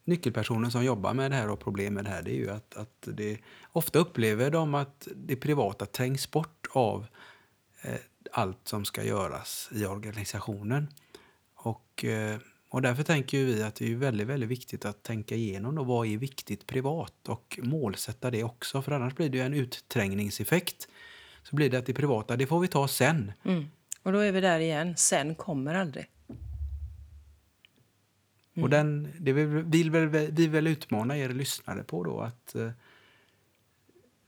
nyckelpersoner 0.04 0.70
som 0.70 0.84
jobbar 0.84 1.14
med 1.14 1.32
det 1.32 1.36
här 1.36 1.50
och 1.50 1.60
problem 1.60 1.94
med 1.94 2.04
det 2.04 2.10
här 2.10 2.22
det 2.22 2.32
är 2.32 2.36
ju 2.36 2.50
att, 2.50 2.76
att 2.76 3.08
det, 3.14 3.40
ofta 3.72 4.00
upplever 4.00 4.52
de 4.52 4.76
att 4.76 5.08
det 5.16 5.36
privata 5.36 5.86
trängs 5.86 6.32
bort 6.32 6.68
av 6.72 7.06
eh, 7.82 7.96
allt 8.32 8.68
som 8.68 8.86
ska 8.86 9.04
göras 9.04 9.70
i 9.72 9.86
organisationen. 9.86 10.88
Och, 11.56 12.06
eh, 12.06 12.40
och 12.70 12.82
därför 12.82 13.04
tänker 13.04 13.38
ju 13.38 13.46
vi 13.46 13.64
att 13.64 13.76
det 13.76 13.92
är 13.92 13.96
väldigt, 13.96 14.28
väldigt 14.28 14.50
viktigt 14.50 14.86
att 14.86 15.04
tänka 15.04 15.36
igenom 15.36 15.76
då, 15.76 15.84
vad 15.84 16.08
är 16.08 16.18
viktigt 16.18 16.68
privat 16.68 17.28
och 17.28 17.60
målsätta 17.64 18.32
det 18.32 18.44
också. 18.44 18.82
För 18.82 18.92
annars 18.92 19.16
blir 19.16 19.30
det 19.30 19.38
ju 19.38 19.44
en 19.44 19.54
utträngningseffekt. 19.54 20.88
Så 21.44 21.56
blir 21.56 21.70
det 21.70 21.78
att 21.78 21.86
det 21.86 21.94
privata, 21.94 22.38
det 22.38 22.48
får 22.48 22.60
vi 22.60 22.68
ta 22.68 22.88
sen. 22.88 23.32
Mm. 23.44 23.66
Och 24.04 24.12
då 24.12 24.20
är 24.20 24.32
vi 24.32 24.42
där 24.42 24.60
igen. 24.60 24.94
Sen 24.98 25.36
kommer 25.36 25.76
aldrig. 25.76 26.10
Och 28.62 28.70
den, 28.70 29.14
det 29.20 29.34
vill, 29.34 29.48
vill 29.48 29.92
väl, 29.92 30.08
vi 30.08 30.48
vill 30.48 30.68
utmana 30.68 31.18
er 31.18 31.30
lyssnare 31.30 31.84
på 31.84 32.04
då 32.04 32.20
att 32.20 32.56
eh, 32.56 32.72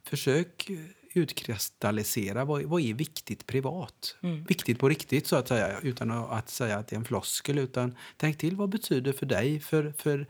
försök 0.04 0.72
utkristallisera 1.14 2.46
vad, 2.46 2.64
vad 2.64 2.82
är 2.82 2.94
viktigt 2.94 3.48
privat. 3.48 4.16
Viktigt 4.48 4.80
på 4.80 4.90
riktigt 4.90 5.28
så 5.28 5.36
att 5.36 5.48
säga, 5.48 5.80
utan 5.80 6.12
att, 6.12 6.50
säga 6.50 6.78
att 6.78 6.88
det 6.88 6.96
är 6.96 6.98
en 6.98 7.06
floskel. 7.06 7.58
Utan 7.58 7.96
tänk 8.18 8.38
till 8.38 8.56
vad 8.56 8.70
betyder 8.70 9.14
för 9.14 9.26
dig, 9.26 9.60
för, 9.60 9.94
för 9.98 10.28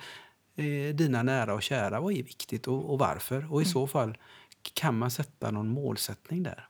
eh, 0.55 0.95
dina 0.95 1.24
nära 1.24 1.53
och 1.53 1.63
kära, 1.63 2.01
vad 2.01 2.13
är 2.13 2.24
viktigt 2.24 2.67
och, 2.67 2.91
och 2.91 3.00
varför? 3.00 3.53
Och 3.53 3.62
i 3.62 3.65
så 3.65 3.88
fall 3.88 4.17
kan 4.74 4.98
man 4.98 5.12
sätta 5.12 5.51
någon 5.51 5.67
målsättning 5.67 6.43
där. 6.43 6.67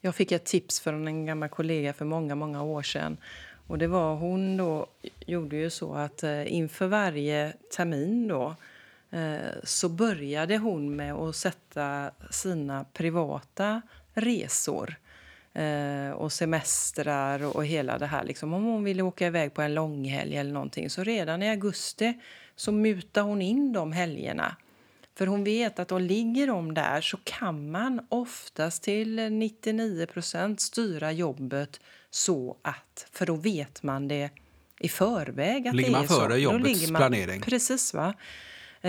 Jag 0.00 0.14
fick 0.14 0.32
ett 0.32 0.44
tips 0.44 0.80
från 0.80 1.08
en 1.08 1.26
gammal 1.26 1.48
kollega 1.48 1.92
för 1.92 2.04
många, 2.04 2.34
många 2.34 2.62
år 2.62 2.82
sedan. 2.82 3.16
Och 3.66 3.78
det 3.78 3.86
var 3.86 4.14
hon 4.14 4.56
då 4.56 4.86
gjorde 5.26 5.56
ju 5.56 5.70
så 5.70 5.94
att 5.94 6.22
eh, 6.22 6.52
inför 6.52 6.86
varje 6.86 7.52
termin 7.76 8.28
då 8.28 8.54
eh, 9.10 9.36
så 9.62 9.88
började 9.88 10.56
hon 10.56 10.96
med 10.96 11.14
att 11.14 11.36
sätta 11.36 12.10
sina 12.30 12.84
privata 12.92 13.82
resor 14.14 14.94
eh, 15.54 16.10
och 16.10 16.32
semestrar 16.32 17.44
och, 17.44 17.56
och 17.56 17.66
hela 17.66 17.98
det 17.98 18.06
här. 18.06 18.24
Liksom, 18.24 18.52
om 18.54 18.64
hon 18.64 18.84
ville 18.84 19.02
åka 19.02 19.26
iväg 19.26 19.54
på 19.54 19.62
en 19.62 19.74
långhelg 19.74 20.36
eller 20.36 20.52
någonting 20.52 20.90
så 20.90 21.04
redan 21.04 21.42
i 21.42 21.50
augusti 21.50 22.20
så 22.56 22.72
mutade 22.72 23.26
hon 23.26 23.42
in 23.42 23.72
de 23.72 23.92
helgerna. 23.92 24.56
För 25.18 25.26
hon 25.26 25.44
vet 25.44 25.78
att 25.78 25.92
om 25.92 26.02
ligger 26.02 26.46
de 26.46 26.74
där 26.74 27.00
så 27.00 27.16
kan 27.24 27.70
man 27.70 28.06
oftast 28.08 28.82
till 28.82 29.18
99% 29.20 30.56
styra 30.56 31.12
jobbet 31.12 31.80
så 32.10 32.56
att, 32.62 33.06
för 33.12 33.26
då 33.26 33.34
vet 33.34 33.82
man 33.82 34.08
det 34.08 34.30
i 34.80 34.88
förväg 34.88 35.68
att 35.68 35.74
Ligger 35.74 35.88
det 35.88 35.92
man 35.92 36.02
är 36.04 36.06
så. 36.06 36.14
före 36.20 36.28
Då 36.28 36.36
jobbets 36.38 36.90
man- 36.90 36.98
planering. 37.00 37.40
Precis 37.40 37.94
va. 37.94 38.14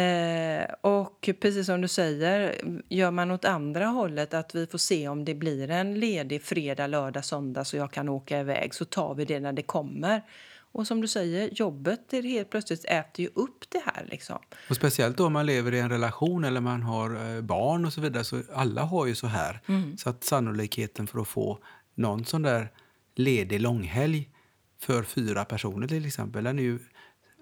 Eh, 0.02 0.64
och 0.82 1.30
precis 1.42 1.66
som 1.66 1.82
du 1.82 1.88
säger, 1.88 2.62
gör 2.90 3.12
man 3.12 3.32
åt 3.32 3.46
andra 3.46 3.86
hållet 3.86 4.34
att 4.34 4.56
vi 4.56 4.68
får 4.68 4.78
se 4.78 5.08
om 5.08 5.26
det 5.26 5.34
blir 5.36 5.70
en 5.70 6.00
ledig 6.00 6.44
fredag, 6.44 6.88
lördag, 6.88 7.26
söndag 7.26 7.66
så 7.66 7.78
jag 7.78 7.92
kan 7.92 8.10
åka 8.10 8.40
iväg 8.40 8.74
så 8.74 8.86
tar 8.86 9.16
vi 9.16 9.26
det 9.26 9.40
när 9.40 9.54
det 9.54 9.62
kommer. 9.64 10.22
Och 10.72 10.88
som 10.88 11.02
du 11.02 11.08
säger, 11.08 11.50
jobbet 11.54 12.00
det 12.10 12.22
helt 12.22 12.50
plötsligt 12.50 12.86
äter 12.86 13.26
ju 13.26 13.32
upp 13.36 13.66
det 13.70 13.82
här. 13.86 14.08
Liksom. 14.12 14.40
Och 14.70 14.76
speciellt 14.76 15.18
då 15.18 15.26
om 15.26 15.34
man 15.34 15.46
lever 15.46 15.74
i 15.74 15.80
en 15.80 15.90
relation 15.90 16.44
eller 16.44 16.62
man 16.62 16.84
har 16.84 17.36
eh, 17.36 17.42
barn 17.42 17.86
och 17.86 17.94
så 17.94 18.02
vidare. 18.02 18.24
Så 18.24 18.42
alla 18.54 18.84
har 18.84 19.06
ju 19.06 19.16
så 19.16 19.28
här. 19.28 19.62
Mm. 19.68 19.98
Så 19.98 20.10
att 20.10 20.24
sannolikheten 20.24 21.08
för 21.08 21.20
att 21.20 21.28
få 21.28 21.60
någon 21.96 22.26
sån 22.26 22.42
där 22.42 22.72
ledig 23.16 23.60
långhelg 23.60 24.30
för 24.80 25.04
fyra 25.04 25.46
personer 25.46 25.88
till 25.88 26.06
exempel, 26.06 26.44
den 26.44 26.60
är 26.60 26.64
ju, 26.64 26.80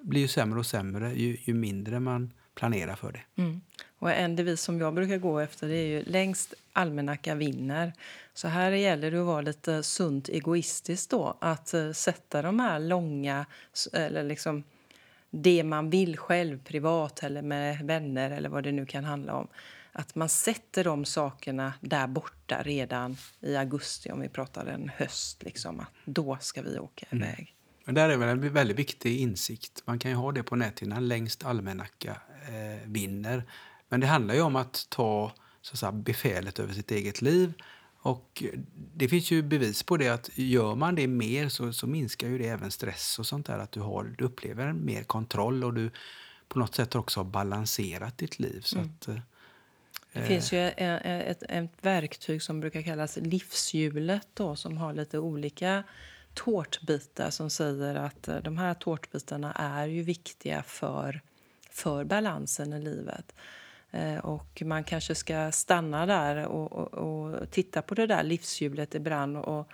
blir 0.03 0.21
ju 0.21 0.27
sämre 0.27 0.59
och 0.59 0.65
sämre 0.65 1.13
ju, 1.13 1.37
ju 1.43 1.53
mindre 1.53 1.99
man 1.99 2.33
planerar 2.57 2.95
för 2.95 3.11
det. 3.11 3.41
Mm. 3.41 3.61
Och 3.99 4.11
en 4.11 4.35
devis 4.35 4.61
som 4.61 4.79
jag 4.79 4.93
brukar 4.93 5.17
gå 5.17 5.39
efter 5.39 5.69
är 5.69 5.85
ju 5.85 6.03
längst 6.03 6.53
almanacka 6.73 7.35
vinner. 7.35 7.93
Så 8.33 8.47
här 8.47 8.71
gäller 8.71 9.11
det 9.11 9.19
att 9.19 9.25
vara 9.25 9.41
lite 9.41 9.83
sunt 9.83 10.29
egoistisk 10.29 11.09
då. 11.09 11.37
Att 11.41 11.73
uh, 11.73 11.91
sätta 11.91 12.41
de 12.41 12.59
här 12.59 12.79
långa, 12.79 13.45
eller 13.93 14.23
liksom 14.23 14.63
det 15.29 15.63
man 15.63 15.89
vill 15.89 16.17
själv 16.17 16.63
privat 16.63 17.23
eller 17.23 17.41
med 17.41 17.79
vänner 17.85 18.31
eller 18.31 18.49
vad 18.49 18.63
det 18.63 18.71
nu 18.71 18.85
kan 18.85 19.03
handla 19.03 19.33
om. 19.33 19.47
Att 19.91 20.15
man 20.15 20.29
sätter 20.29 20.83
de 20.83 21.05
sakerna 21.05 21.73
där 21.81 22.07
borta 22.07 22.61
redan 22.63 23.17
i 23.39 23.55
augusti 23.55 24.11
om 24.11 24.21
vi 24.21 24.29
pratar 24.29 24.65
en 24.65 24.91
höst. 24.97 25.43
Liksom, 25.43 25.79
att 25.79 25.91
då 26.05 26.37
ska 26.41 26.61
vi 26.61 26.79
åka 26.79 27.05
Mm. 27.09 27.23
iväg. 27.23 27.53
Men 27.85 27.95
där 27.95 28.09
är 28.09 28.17
väl 28.17 28.29
en 28.29 28.53
väldigt 28.53 28.79
viktig 28.79 29.19
insikt. 29.19 29.83
Man 29.85 29.99
kan 29.99 30.11
ju 30.11 30.17
ha 30.17 30.31
det 30.31 30.43
på 30.43 30.55
näthinnan. 30.55 31.07
Längst 31.07 31.45
almanacka 31.45 32.21
eh, 32.47 32.87
vinner. 32.89 33.43
Men 33.89 33.99
det 33.99 34.07
handlar 34.07 34.35
ju 34.35 34.41
om 34.41 34.55
att 34.55 34.85
ta 34.89 35.31
så 35.61 35.73
att 35.73 35.79
säga, 35.79 35.91
befälet 35.91 36.59
över 36.59 36.73
sitt 36.73 36.91
eget 36.91 37.21
liv. 37.21 37.53
Och 37.99 38.43
det 38.95 39.07
finns 39.07 39.31
ju 39.31 39.41
bevis 39.41 39.83
på 39.83 39.97
det 39.97 40.09
att 40.09 40.29
gör 40.33 40.75
man 40.75 40.95
det 40.95 41.07
mer 41.07 41.49
så, 41.49 41.73
så 41.73 41.87
minskar 41.87 42.27
ju 42.27 42.37
det 42.37 42.47
även 42.47 42.71
stress 42.71 43.19
och 43.19 43.25
sånt 43.25 43.45
där. 43.45 43.59
Att 43.59 43.71
du, 43.71 43.79
har, 43.79 44.03
du 44.17 44.25
upplever 44.25 44.73
mer 44.73 45.03
kontroll 45.03 45.63
och 45.63 45.73
du 45.73 45.91
på 46.47 46.59
något 46.59 46.75
sätt 46.75 46.95
också 46.95 47.19
har 47.19 47.25
balanserat 47.25 48.17
ditt 48.17 48.39
liv. 48.39 48.61
Så 48.61 48.77
Mm. 48.77 48.89
att, 48.99 49.07
eh, 49.07 49.19
Det 50.13 50.21
finns 50.21 50.51
ju 50.51 50.67
ett, 50.67 51.01
ett, 51.05 51.43
ett 51.49 51.71
verktyg 51.81 52.41
som 52.41 52.59
brukar 52.59 52.81
kallas 52.81 53.17
livshjulet 53.17 54.27
då, 54.33 54.55
som 54.55 54.77
har 54.77 54.93
lite 54.93 55.19
olika 55.19 55.83
tårtbitar 56.33 57.29
som 57.29 57.49
säger 57.49 57.95
att 57.95 58.27
eh, 58.27 58.37
de 58.37 58.57
här 58.57 58.73
tårtbitarna 58.73 59.51
är 59.53 59.87
ju 59.87 60.03
viktiga 60.03 60.63
för, 60.63 61.21
för 61.77 62.03
balansen 62.03 62.73
i 62.73 62.79
livet. 62.81 63.35
Eh, 63.91 64.17
Och 64.17 64.61
man 64.65 64.83
kanske 64.83 65.15
ska 65.15 65.51
stanna 65.51 66.05
där 66.05 66.45
och, 66.45 66.71
och, 66.71 66.93
och 66.93 67.51
titta 67.51 67.81
på 67.81 67.95
det 67.95 68.07
där 68.07 68.23
livshjulet 68.23 68.95
ibland 68.95 69.37
och 69.37 69.67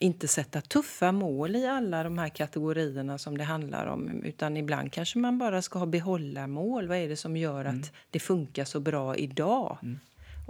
inte 0.00 0.28
sätta 0.28 0.60
tuffa 0.60 1.12
mål 1.12 1.56
i 1.56 1.66
alla 1.66 2.02
de 2.02 2.18
här 2.18 2.28
kategorierna 2.28 3.18
som 3.18 3.38
det 3.38 3.44
handlar 3.44 3.86
om. 3.86 4.22
Utan 4.24 4.56
ibland 4.56 4.92
kanske 4.92 5.18
man 5.18 5.38
bara 5.38 5.62
ska 5.62 5.78
ha 5.78 5.86
behålla 5.86 6.46
mål. 6.46 6.88
Vad 6.88 6.96
är 6.96 7.08
det 7.08 7.16
som 7.16 7.36
gör 7.36 7.64
att 7.64 7.92
det 8.10 8.20
funkar 8.20 8.64
så 8.64 8.80
bra 8.80 9.16
idag? 9.16 9.78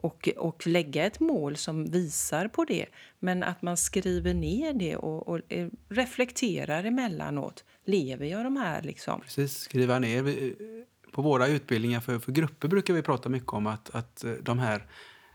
Och, 0.02 0.28
och 0.36 0.66
lägga 0.66 1.04
ett 1.06 1.20
mål 1.20 1.56
som 1.56 1.90
visar 1.90 2.48
på 2.48 2.64
det. 2.64 2.86
Men 3.18 3.42
att 3.42 3.62
man 3.62 3.76
skriver 3.76 4.34
ner 4.34 4.72
det 4.72 4.96
och, 4.96 5.28
och 5.28 5.40
eh, 5.48 5.68
reflekterar 5.88 6.84
emellanåt. 6.84 7.64
Lever 7.84 8.26
jag 8.26 8.44
de 8.44 8.56
här 8.56 8.82
liksom? 8.82 9.20
Precis, 9.20 9.56
skriva 9.58 9.98
ner. 9.98 10.22
Vi- 10.22 10.84
På 11.12 11.22
våra 11.22 11.46
utbildningar 11.48 12.00
för, 12.00 12.18
för 12.18 12.32
grupper 12.32 12.68
brukar 12.68 12.94
vi 12.94 13.02
prata 13.02 13.28
mycket 13.28 13.52
om 13.52 13.66
att, 13.66 13.90
att 13.94 14.24
eh, 14.24 14.32
de 14.32 14.58
här 14.58 14.86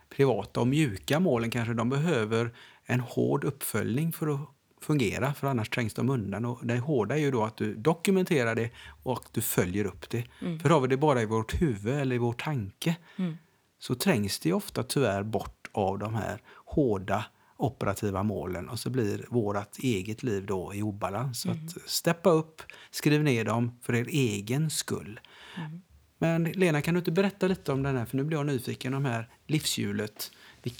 privata 0.10 0.60
och 0.60 0.68
mjuka 0.68 1.20
målen 1.20 1.52
kanske 1.52 1.74
de 1.74 1.90
behöver 1.90 2.52
en 2.86 3.00
hård 3.00 3.44
uppföljning 3.44 4.14
för 4.14 4.28
att 4.34 4.40
fungera, 4.82 5.34
för 5.34 5.48
annars 5.48 5.70
trängs 5.70 5.94
de 5.94 6.10
undan. 6.10 6.46
Och 6.46 6.66
det 6.66 6.78
hårda 6.80 7.16
är 7.16 7.20
ju 7.20 7.32
då 7.32 7.44
att 7.44 7.58
du 7.58 7.76
dokumenterar 7.76 8.56
det 8.56 8.70
och 9.04 9.14
att 9.14 9.34
du 9.34 9.42
följer 9.42 9.86
upp 9.86 10.10
det. 10.10 10.24
För 10.62 10.70
har 10.70 10.80
vi 10.82 10.88
det 10.88 10.98
bara 10.98 11.22
i 11.22 11.26
vårt 11.26 11.62
huvud 11.62 11.94
eller 11.94 12.16
i 12.16 12.20
vår 12.20 12.34
tanke 12.34 12.96
så 13.84 13.96
trängs 13.96 14.40
det 14.40 14.54
ofta 14.54 14.84
tyvärr 14.84 15.24
bort 15.24 15.70
av 15.72 16.00
de 16.00 16.16
här 16.16 16.42
hårda 16.66 17.26
operativa 17.58 18.24
målen 18.24 18.70
och 18.70 18.80
så 18.80 18.90
blir 18.90 19.26
vårt 19.30 19.78
eget 19.80 20.24
liv 20.24 20.46
då 20.46 20.74
i 20.74 20.82
obalans. 20.82 21.42
Så 21.42 21.52
att 21.52 21.90
steppa 21.90 22.30
upp, 22.30 22.62
skriv 22.92 23.24
ner 23.24 23.46
dem 23.46 23.80
för 23.82 23.96
er 23.96 24.08
egen 24.10 24.70
skull. 24.70 25.20
Men 26.18 26.44
Lena, 26.44 26.82
kan 26.82 26.94
du 26.94 26.98
inte 26.98 27.12
berätta 27.12 27.48
lite 27.48 27.72
om 27.72 27.84
den 27.84 27.98
här, 27.98 28.06
för 28.06 28.18
nu 28.18 28.24
blir 28.24 28.38
jag 28.38 28.46
nyfiken, 28.46 28.94
om 28.94 29.06
här 29.06 29.30
livshjulet. 29.48 30.32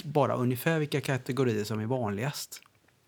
Bara 0.04 0.36
ungefär 0.36 0.80
vilka 0.80 1.02
kategorier 1.02 1.64
som 1.64 1.80
är 1.80 1.86
vanligast. 1.86 2.62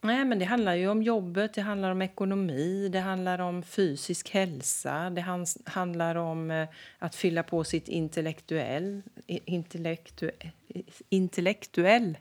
Nej, 0.06 0.26
men 0.26 0.40
det 0.40 0.46
handlar 0.46 0.76
ju 0.76 0.88
om 0.88 1.04
jobbet, 1.04 1.54
det 1.54 1.62
handlar 1.62 1.92
om 1.92 2.02
ekonomi, 2.02 2.90
det 2.90 3.00
handlar 3.00 3.40
om 3.40 3.64
fysisk 3.64 4.30
hälsa, 4.30 5.10
det 5.10 5.22
hans, 5.22 5.58
handlar 5.66 6.16
om 6.16 6.52
eh, 6.52 6.68
att 7.00 7.16
fylla 7.16 7.44
på 7.44 7.64
sitt 7.64 7.88
intellektuell, 7.88 9.02
intellektu, 9.28 10.32
intellektuell. 11.10 12.18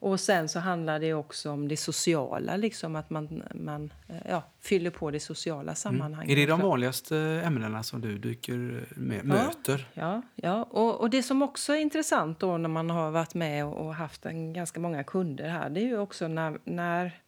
Och 0.00 0.20
sen 0.20 0.48
så 0.48 0.58
handlar 0.58 1.00
det 1.00 1.14
också 1.14 1.50
om 1.50 1.68
det 1.68 1.76
sociala, 1.76 2.56
liksom 2.56 2.96
att 2.96 3.10
man, 3.10 3.42
man 3.54 3.92
eh, 4.08 4.16
ja, 4.28 4.42
fyller 4.60 4.90
på 4.90 5.10
det 5.10 5.20
sociala 5.20 5.74
sammanhanget. 5.74 6.32
Är 6.32 6.36
det 6.36 6.46
de 6.46 6.60
vanligaste 6.60 7.16
ämnena 7.44 7.82
som 7.82 8.00
du 8.00 8.18
dyker 8.18 8.84
med, 8.96 9.24
möter? 9.24 9.88
Ja, 9.94 10.22
ja. 10.34 10.62
Och, 10.62 11.00
och 11.00 11.10
det 11.10 11.22
som 11.22 11.42
också 11.42 11.72
är 11.72 11.78
intressant 11.78 12.40
då 12.40 12.58
när 12.58 12.68
man 12.68 12.90
har 12.90 13.10
varit 13.10 13.34
med 13.34 13.64
och, 13.64 13.86
och 13.86 13.94
haft 13.94 14.26
en, 14.26 14.52
ganska 14.52 14.80
många 14.80 15.04
kunder 15.04 15.48
här, 15.48 15.70
det 15.70 15.80
är 15.80 15.86
ju 15.86 15.98
också 15.98 16.28
när, 16.28 16.58
när 16.64 17.20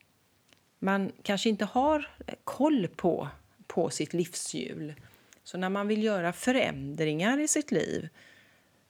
man 0.78 1.12
kanske 1.22 1.48
inte 1.48 1.64
har 1.64 2.08
koll 2.44 2.88
på, 2.88 3.28
på 3.66 3.90
sitt 3.90 4.12
livshjul. 4.12 4.94
Så 5.44 5.58
när 5.58 5.68
man 5.68 5.88
vill 5.88 6.02
göra 6.02 6.32
förändringar 6.32 7.40
i 7.40 7.48
sitt 7.48 7.70
liv 7.70 8.08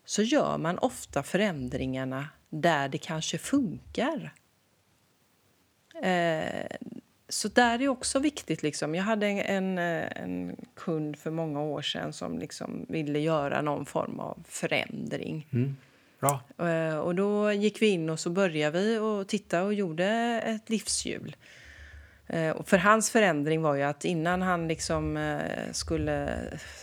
så 0.04 0.22
gör 0.22 0.58
man 0.58 0.78
ofta 0.78 1.22
förändringarna 1.22 2.28
där 2.52 2.88
det 2.88 2.98
kanske 2.98 3.38
funkar. 3.38 4.32
Eh, 6.02 6.66
så 7.28 7.48
där 7.48 7.82
är 7.82 7.88
också 7.88 8.18
viktigt. 8.18 8.62
Liksom. 8.62 8.94
Jag 8.94 9.02
hade 9.02 9.26
en, 9.26 9.38
en, 9.38 9.78
eh, 9.78 10.22
en 10.22 10.56
kund 10.74 11.18
för 11.18 11.30
många 11.30 11.62
år 11.62 11.82
sedan 11.82 12.12
som 12.12 12.38
liksom 12.38 12.86
ville 12.88 13.18
göra 13.18 13.62
någon 13.62 13.86
form 13.86 14.20
av 14.20 14.44
förändring. 14.48 15.48
Mm. 15.52 15.76
Bra. 16.20 16.40
Eh, 16.68 16.98
Och 16.98 17.14
då 17.14 17.52
gick 17.52 17.82
vi 17.82 17.86
in 17.86 18.10
och 18.10 18.20
så 18.20 18.30
började 18.30 18.80
vi 18.80 18.98
och 18.98 19.28
titta 19.28 19.62
och 19.62 19.74
gjorde 19.74 20.06
ett 20.46 20.70
livshjul. 20.70 21.36
Eh, 22.26 22.62
för 22.64 22.78
hans 22.78 23.10
förändring 23.10 23.62
var 23.62 23.74
ju 23.74 23.82
att 23.82 24.04
innan 24.04 24.42
han 24.42 24.68
liksom 24.68 25.16
eh, 25.16 25.72
skulle 25.72 26.38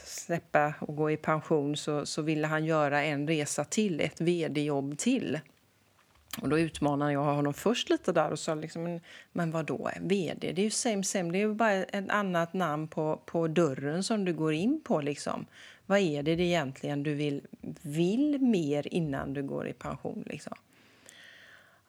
släppa 0.05 0.73
och 0.79 0.95
gå 0.95 1.11
i 1.11 1.17
pension 1.17 1.77
så, 1.77 2.05
så 2.05 2.21
ville 2.21 2.47
han 2.47 2.65
göra 2.65 3.03
en 3.03 3.27
resa 3.27 3.65
till, 3.65 4.01
ett 4.01 4.21
vd-jobb 4.21 4.97
till. 4.97 5.39
Och 6.41 6.49
då 6.49 6.59
utmanade 6.59 7.11
jag 7.13 7.23
honom 7.23 7.53
först 7.53 7.89
lite 7.89 8.11
där 8.11 8.31
och 8.31 8.39
sa 8.39 8.55
liksom, 8.55 8.83
men, 8.83 9.01
men 9.31 9.51
vad 9.51 9.65
då 9.65 9.89
vd? 10.01 10.51
Det 10.51 10.61
är 10.61 10.63
ju 10.63 10.69
same 10.69 11.03
same, 11.03 11.31
det 11.31 11.37
är 11.37 11.47
ju 11.47 11.53
bara 11.53 11.71
ett 11.71 12.09
annat 12.09 12.53
namn 12.53 12.87
på, 12.87 13.21
på 13.25 13.47
dörren 13.47 14.03
som 14.03 14.25
du 14.25 14.33
går 14.33 14.53
in 14.53 14.81
på 14.83 15.01
liksom. 15.01 15.45
Vad 15.85 15.99
är 15.99 16.23
det 16.23 16.31
egentligen 16.31 17.03
du 17.03 17.13
vill, 17.13 17.41
vill 17.81 18.39
mer 18.41 18.93
innan 18.93 19.33
du 19.33 19.43
går 19.43 19.67
i 19.67 19.73
pension 19.73 20.23
liksom? 20.25 20.57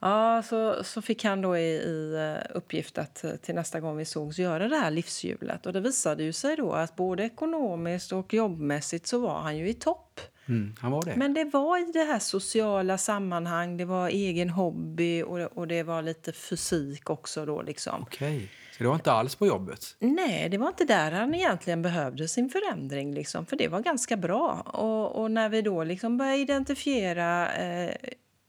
Ja, 0.02 0.42
så, 0.42 0.84
så 0.84 1.02
fick 1.02 1.24
han 1.24 1.40
då 1.40 1.56
i, 1.56 1.70
i 1.70 2.14
eh, 2.14 2.56
uppgift 2.56 2.98
att 2.98 3.24
eh, 3.24 3.36
till 3.36 3.54
nästa 3.54 3.80
gång 3.80 3.96
vi 3.96 4.04
sågs 4.04 4.38
göra 4.38 4.68
det 4.68 4.76
här 4.76 4.90
livshjulet. 4.90 5.66
Och 5.66 5.72
det 5.72 5.80
visade 5.80 6.22
ju 6.22 6.32
sig 6.32 6.56
då 6.56 6.72
att 6.72 6.96
både 6.96 7.24
ekonomiskt 7.24 8.12
och 8.12 8.34
jobbmässigt 8.34 9.06
så 9.06 9.18
var 9.18 9.40
han 9.40 9.58
ju 9.58 9.68
i 9.68 9.74
topp. 9.74 10.20
Mm, 10.48 10.74
han 10.78 10.92
var 10.92 11.02
det. 11.02 11.16
Men 11.16 11.34
det 11.34 11.44
var 11.44 11.78
i 11.78 11.92
det 11.92 12.04
här 12.04 12.18
sociala 12.18 12.98
sammanhang, 12.98 13.76
det 13.76 13.84
var 13.84 14.08
egen 14.08 14.50
hobby 14.50 15.22
och, 15.22 15.38
och 15.38 15.68
det 15.68 15.82
var 15.82 16.02
lite 16.02 16.32
fysik 16.32 17.10
också 17.10 17.46
då 17.46 17.62
liksom. 17.62 18.02
Okej, 18.02 18.50
så 18.72 18.82
det 18.84 18.88
var 18.88 18.94
inte 18.94 19.12
alls 19.12 19.34
på 19.34 19.46
jobbet? 19.46 19.96
Nej, 19.98 20.48
det 20.48 20.58
var 20.58 20.68
inte 20.68 20.84
där 20.84 21.10
han 21.10 21.34
egentligen 21.34 21.82
behövde 21.82 22.28
sin 22.28 22.48
förändring, 22.48 23.14
liksom, 23.14 23.46
för 23.46 23.56
det 23.56 23.68
var 23.68 23.80
ganska 23.80 24.16
bra. 24.16 24.60
Och, 24.60 25.22
och 25.22 25.30
när 25.30 25.48
vi 25.48 25.62
då 25.62 25.84
liksom 25.84 26.18
började 26.18 26.38
identifiera, 26.38 27.52
eh, 27.54 27.94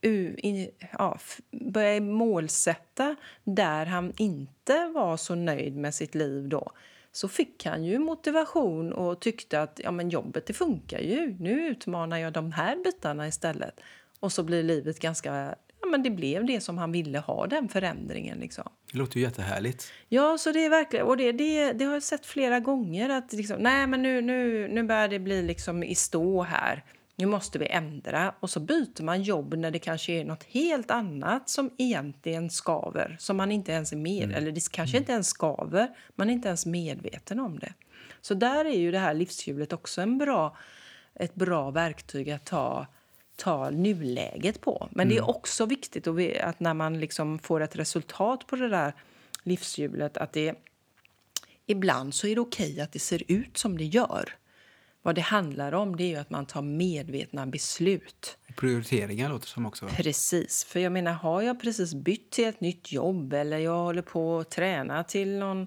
u, 0.02 0.34
in, 0.38 0.70
ja, 0.98 1.18
började 1.50 2.00
målsätta 2.00 3.16
där 3.44 3.86
han 3.86 4.12
inte 4.16 4.90
var 4.94 5.16
så 5.16 5.34
nöjd 5.34 5.76
med 5.76 5.94
sitt 5.94 6.14
liv 6.14 6.48
då, 6.48 6.72
så 7.12 7.28
fick 7.28 7.66
han 7.66 7.84
ju 7.84 7.98
motivation 7.98 8.92
och 8.92 9.20
tyckte 9.20 9.62
att 9.62 9.80
ja, 9.84 9.90
men 9.90 10.10
jobbet 10.10 10.46
det 10.46 10.52
funkar 10.52 10.98
ju. 10.98 11.36
Nu 11.40 11.66
utmanar 11.66 12.18
jag 12.18 12.32
de 12.32 12.52
här 12.52 12.76
bitarna 12.84 13.28
istället. 13.28 13.80
Och 14.20 14.32
så 14.32 14.42
blir 14.42 14.62
livet 14.62 14.98
ganska... 14.98 15.54
Ja, 15.80 15.88
men 15.90 16.02
det 16.02 16.10
blev 16.10 16.46
det 16.46 16.60
som 16.60 16.78
han 16.78 16.92
ville 16.92 17.18
ha, 17.18 17.46
den 17.46 17.68
förändringen. 17.68 18.38
Liksom. 18.38 18.72
Det 18.92 18.98
låter 18.98 19.16
ju 19.16 19.22
jättehärligt. 19.22 19.92
Ja, 20.08 20.38
så 20.38 20.52
det 20.52 20.64
är 20.64 20.70
verkligen, 20.70 21.06
och 21.06 21.16
det, 21.16 21.32
det, 21.32 21.72
det 21.72 21.84
har 21.84 21.92
jag 21.92 22.02
sett 22.02 22.26
flera 22.26 22.60
gånger 22.60 23.08
att 23.08 23.32
liksom, 23.32 23.56
nej 23.60 23.86
men 23.86 24.02
nu, 24.02 24.20
nu, 24.20 24.68
nu 24.68 24.82
börjar 24.82 25.08
det 25.08 25.18
bli 25.18 25.42
liksom 25.42 25.82
i 25.82 25.94
stå 25.94 26.42
här. 26.42 26.84
Nu 27.16 27.26
måste 27.26 27.58
vi 27.58 27.66
ändra. 27.66 28.34
Och 28.40 28.50
så 28.50 28.60
byter 28.60 29.02
man 29.02 29.22
jobb 29.22 29.54
när 29.54 29.70
det 29.70 29.78
kanske 29.78 30.12
är 30.12 30.24
något 30.24 30.44
helt 30.44 30.90
annat 30.90 31.48
som 31.48 31.70
egentligen 31.78 32.50
skaver. 32.50 33.16
Som 33.20 33.36
man 33.36 33.52
inte 33.52 33.72
ens 33.72 33.92
är 33.92 33.96
med, 33.96 34.24
Mm. 34.24 34.36
eller 34.36 34.52
det 34.52 34.68
kanske 34.72 34.96
inte 34.96 35.12
ens 35.12 35.28
skaver, 35.28 35.88
man 36.14 36.28
är 36.30 36.32
inte 36.34 36.48
ens 36.48 36.66
medveten 36.66 37.40
om 37.40 37.58
det. 37.58 37.74
Så 38.20 38.34
där 38.34 38.64
är 38.64 38.78
ju 38.78 38.90
det 38.90 38.98
här 38.98 39.14
livshjulet 39.14 39.72
också 39.72 40.00
en 40.00 40.18
bra, 40.18 40.56
ett 41.14 41.34
bra 41.34 41.70
verktyg 41.70 42.30
att 42.30 42.44
ta, 42.46 42.86
ta 43.36 43.70
nuläget 43.70 44.60
på. 44.60 44.88
Men 44.90 45.08
det 45.08 45.16
är 45.16 45.30
också 45.30 45.66
viktigt 45.66 46.06
att, 46.40 46.60
när 46.60 46.74
man 46.74 47.00
liksom 47.00 47.38
får 47.38 47.60
ett 47.60 47.76
resultat 47.76 48.46
på 48.46 48.56
det 48.56 48.68
där 48.68 48.92
livshjulet 49.42 50.16
att 50.16 50.32
det 50.32 50.54
ibland 51.66 52.14
så 52.14 52.26
är 52.26 52.34
det 52.34 52.40
okej 52.40 52.80
att 52.80 52.92
det 52.92 52.98
ser 52.98 53.22
ut 53.28 53.58
som 53.58 53.78
det 53.78 53.84
gör. 53.84 54.34
Vad 55.02 55.14
det 55.14 55.20
handlar 55.20 55.72
om 55.72 55.96
det 55.96 56.04
är 56.04 56.08
ju 56.08 56.16
att 56.16 56.30
man 56.30 56.46
tar 56.46 56.62
medvetna 56.62 57.46
beslut. 57.46 58.38
Prioriteringar 58.56 59.28
låter 59.28 59.46
som 59.46 59.66
också. 59.66 59.86
Precis. 59.86 60.64
För 60.64 60.80
jag 60.80 60.92
menar, 60.92 61.12
har 61.12 61.42
jag 61.42 61.60
precis 61.60 61.94
bytt 61.94 62.30
till 62.30 62.44
ett 62.44 62.60
nytt 62.60 62.92
jobb 62.92 63.32
eller 63.32 63.58
jag 63.58 63.78
håller 63.78 64.02
på 64.02 64.38
att 64.38 64.50
träna 64.50 65.04
till 65.04 65.38
någon, 65.38 65.66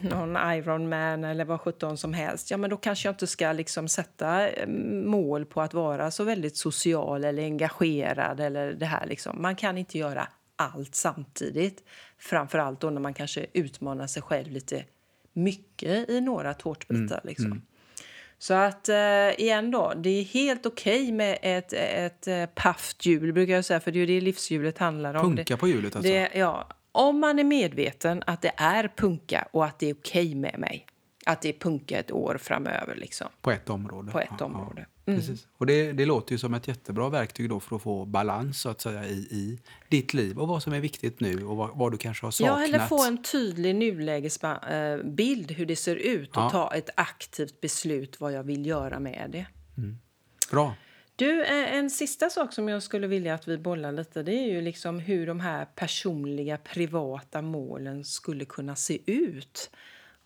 någon 0.00 0.36
Ironman 0.36 1.24
eller 1.24 1.44
vad 1.44 1.60
sjutton 1.60 1.96
som 1.96 2.14
helst, 2.14 2.50
ja 2.50 2.56
men 2.56 2.70
då 2.70 2.76
kanske 2.76 3.08
jag 3.08 3.12
inte 3.12 3.26
ska 3.26 3.52
liksom 3.52 3.88
sätta 3.88 4.48
eh, 4.48 4.68
mål 5.04 5.44
på 5.44 5.62
att 5.62 5.74
vara 5.74 6.10
så 6.10 6.24
väldigt 6.24 6.56
social 6.56 7.24
eller 7.24 7.42
engagerad 7.42 8.40
eller 8.40 8.72
det 8.72 8.86
här 8.86 9.06
liksom. 9.06 9.42
Man 9.42 9.56
kan 9.56 9.78
inte 9.78 9.98
göra 9.98 10.28
allt 10.56 10.94
samtidigt. 10.94 11.84
Framförallt 12.18 12.80
då 12.80 12.90
när 12.90 13.00
man 13.00 13.14
kanske 13.14 13.46
utmanar 13.52 14.06
sig 14.06 14.22
själv 14.22 14.50
lite 14.50 14.84
mycket 15.32 16.10
i 16.10 16.20
några 16.20 16.54
tårtbitar 16.54 17.20
liksom. 17.24 17.62
Så 18.38 18.54
att 18.54 18.88
eh, 18.88 19.40
igen 19.40 19.70
då, 19.70 19.92
det 19.96 20.10
är 20.10 20.24
helt 20.24 20.66
okej 20.66 21.12
med 21.12 21.38
ett, 21.42 21.72
ett, 21.72 22.26
ett 22.26 22.54
pafft 22.54 23.06
hjul 23.06 23.32
brukar 23.32 23.54
jag 23.54 23.64
säga, 23.64 23.80
för 23.80 23.92
det 23.92 23.98
är 23.98 24.00
ju 24.00 24.06
det 24.06 24.20
livshjulet 24.20 24.78
handlar 24.78 25.14
om. 25.14 25.36
Punka 25.36 25.56
på 25.56 25.68
hjulet 25.68 25.96
alltså. 25.96 26.12
Det, 26.12 26.30
ja, 26.34 26.68
om 26.92 27.20
man 27.20 27.38
är 27.38 27.44
medveten 27.44 28.22
att 28.26 28.42
det 28.42 28.52
är 28.56 28.92
punka 28.96 29.48
och 29.50 29.64
att 29.64 29.78
det 29.78 29.90
är 29.90 29.94
okej 29.94 30.34
med 30.34 30.58
mig. 30.58 30.86
Att 31.26 31.42
det 31.42 31.48
är 31.48 31.52
punka 31.52 31.98
ett 31.98 32.12
år 32.12 32.38
framöver 32.42 32.94
liksom. 32.96 33.26
På 33.40 33.50
ett 33.50 33.70
område. 33.70 34.12
På 34.12 34.20
ett 34.20 34.28
Ja, 34.38 34.44
område. 34.44 34.86
Ja, 34.88 34.95
precis. 35.14 35.46
Och 35.58 35.66
det, 35.66 35.92
det 35.92 36.04
låter 36.06 36.32
ju 36.32 36.38
som 36.38 36.54
ett 36.54 36.68
jättebra 36.68 37.08
verktyg 37.08 37.48
då 37.48 37.60
för 37.60 37.76
att 37.76 37.82
få 37.82 38.04
balans 38.04 38.60
så 38.60 38.68
att 38.68 38.80
säga, 38.80 39.06
i, 39.06 39.12
i 39.18 39.58
ditt 39.88 40.14
liv 40.14 40.38
och 40.38 40.48
vad 40.48 40.62
som 40.62 40.72
är 40.72 40.80
viktigt 40.80 41.20
nu 41.20 41.44
och 41.44 41.56
vad, 41.56 41.78
vad 41.78 41.92
du 41.92 41.98
kanske 41.98 42.26
har 42.26 42.30
saknat. 42.30 42.58
Ja, 42.60 42.64
eller 42.64 42.78
få 42.78 43.04
en 43.04 43.22
tydlig 43.22 43.74
nulägesbild 43.76 45.50
hur 45.50 45.66
det 45.66 45.76
ser 45.76 45.96
ut 45.96 46.30
och 46.30 46.42
Ja. 46.42 46.50
ta 46.50 46.74
ett 46.74 46.90
aktivt 46.94 47.60
beslut 47.60 48.20
vad 48.20 48.32
jag 48.32 48.42
vill 48.42 48.66
göra 48.66 49.00
med 49.00 49.28
det. 49.32 49.46
Bra. 50.50 50.74
Du, 51.16 51.42
eh, 51.44 51.74
en 51.74 51.90
sista 51.90 52.30
sak 52.30 52.52
som 52.52 52.68
jag 52.68 52.82
skulle 52.82 53.06
vilja 53.06 53.34
att 53.34 53.48
vi 53.48 53.58
bollar 53.58 53.92
lite 53.92 54.22
det 54.22 54.32
är 54.32 54.46
ju 54.52 54.60
liksom 54.60 54.98
hur 54.98 55.26
de 55.26 55.40
här 55.40 55.64
personliga, 55.64 56.58
privata 56.58 57.42
målen 57.42 58.04
skulle 58.04 58.44
kunna 58.44 58.76
se 58.76 58.98
ut. 59.06 59.70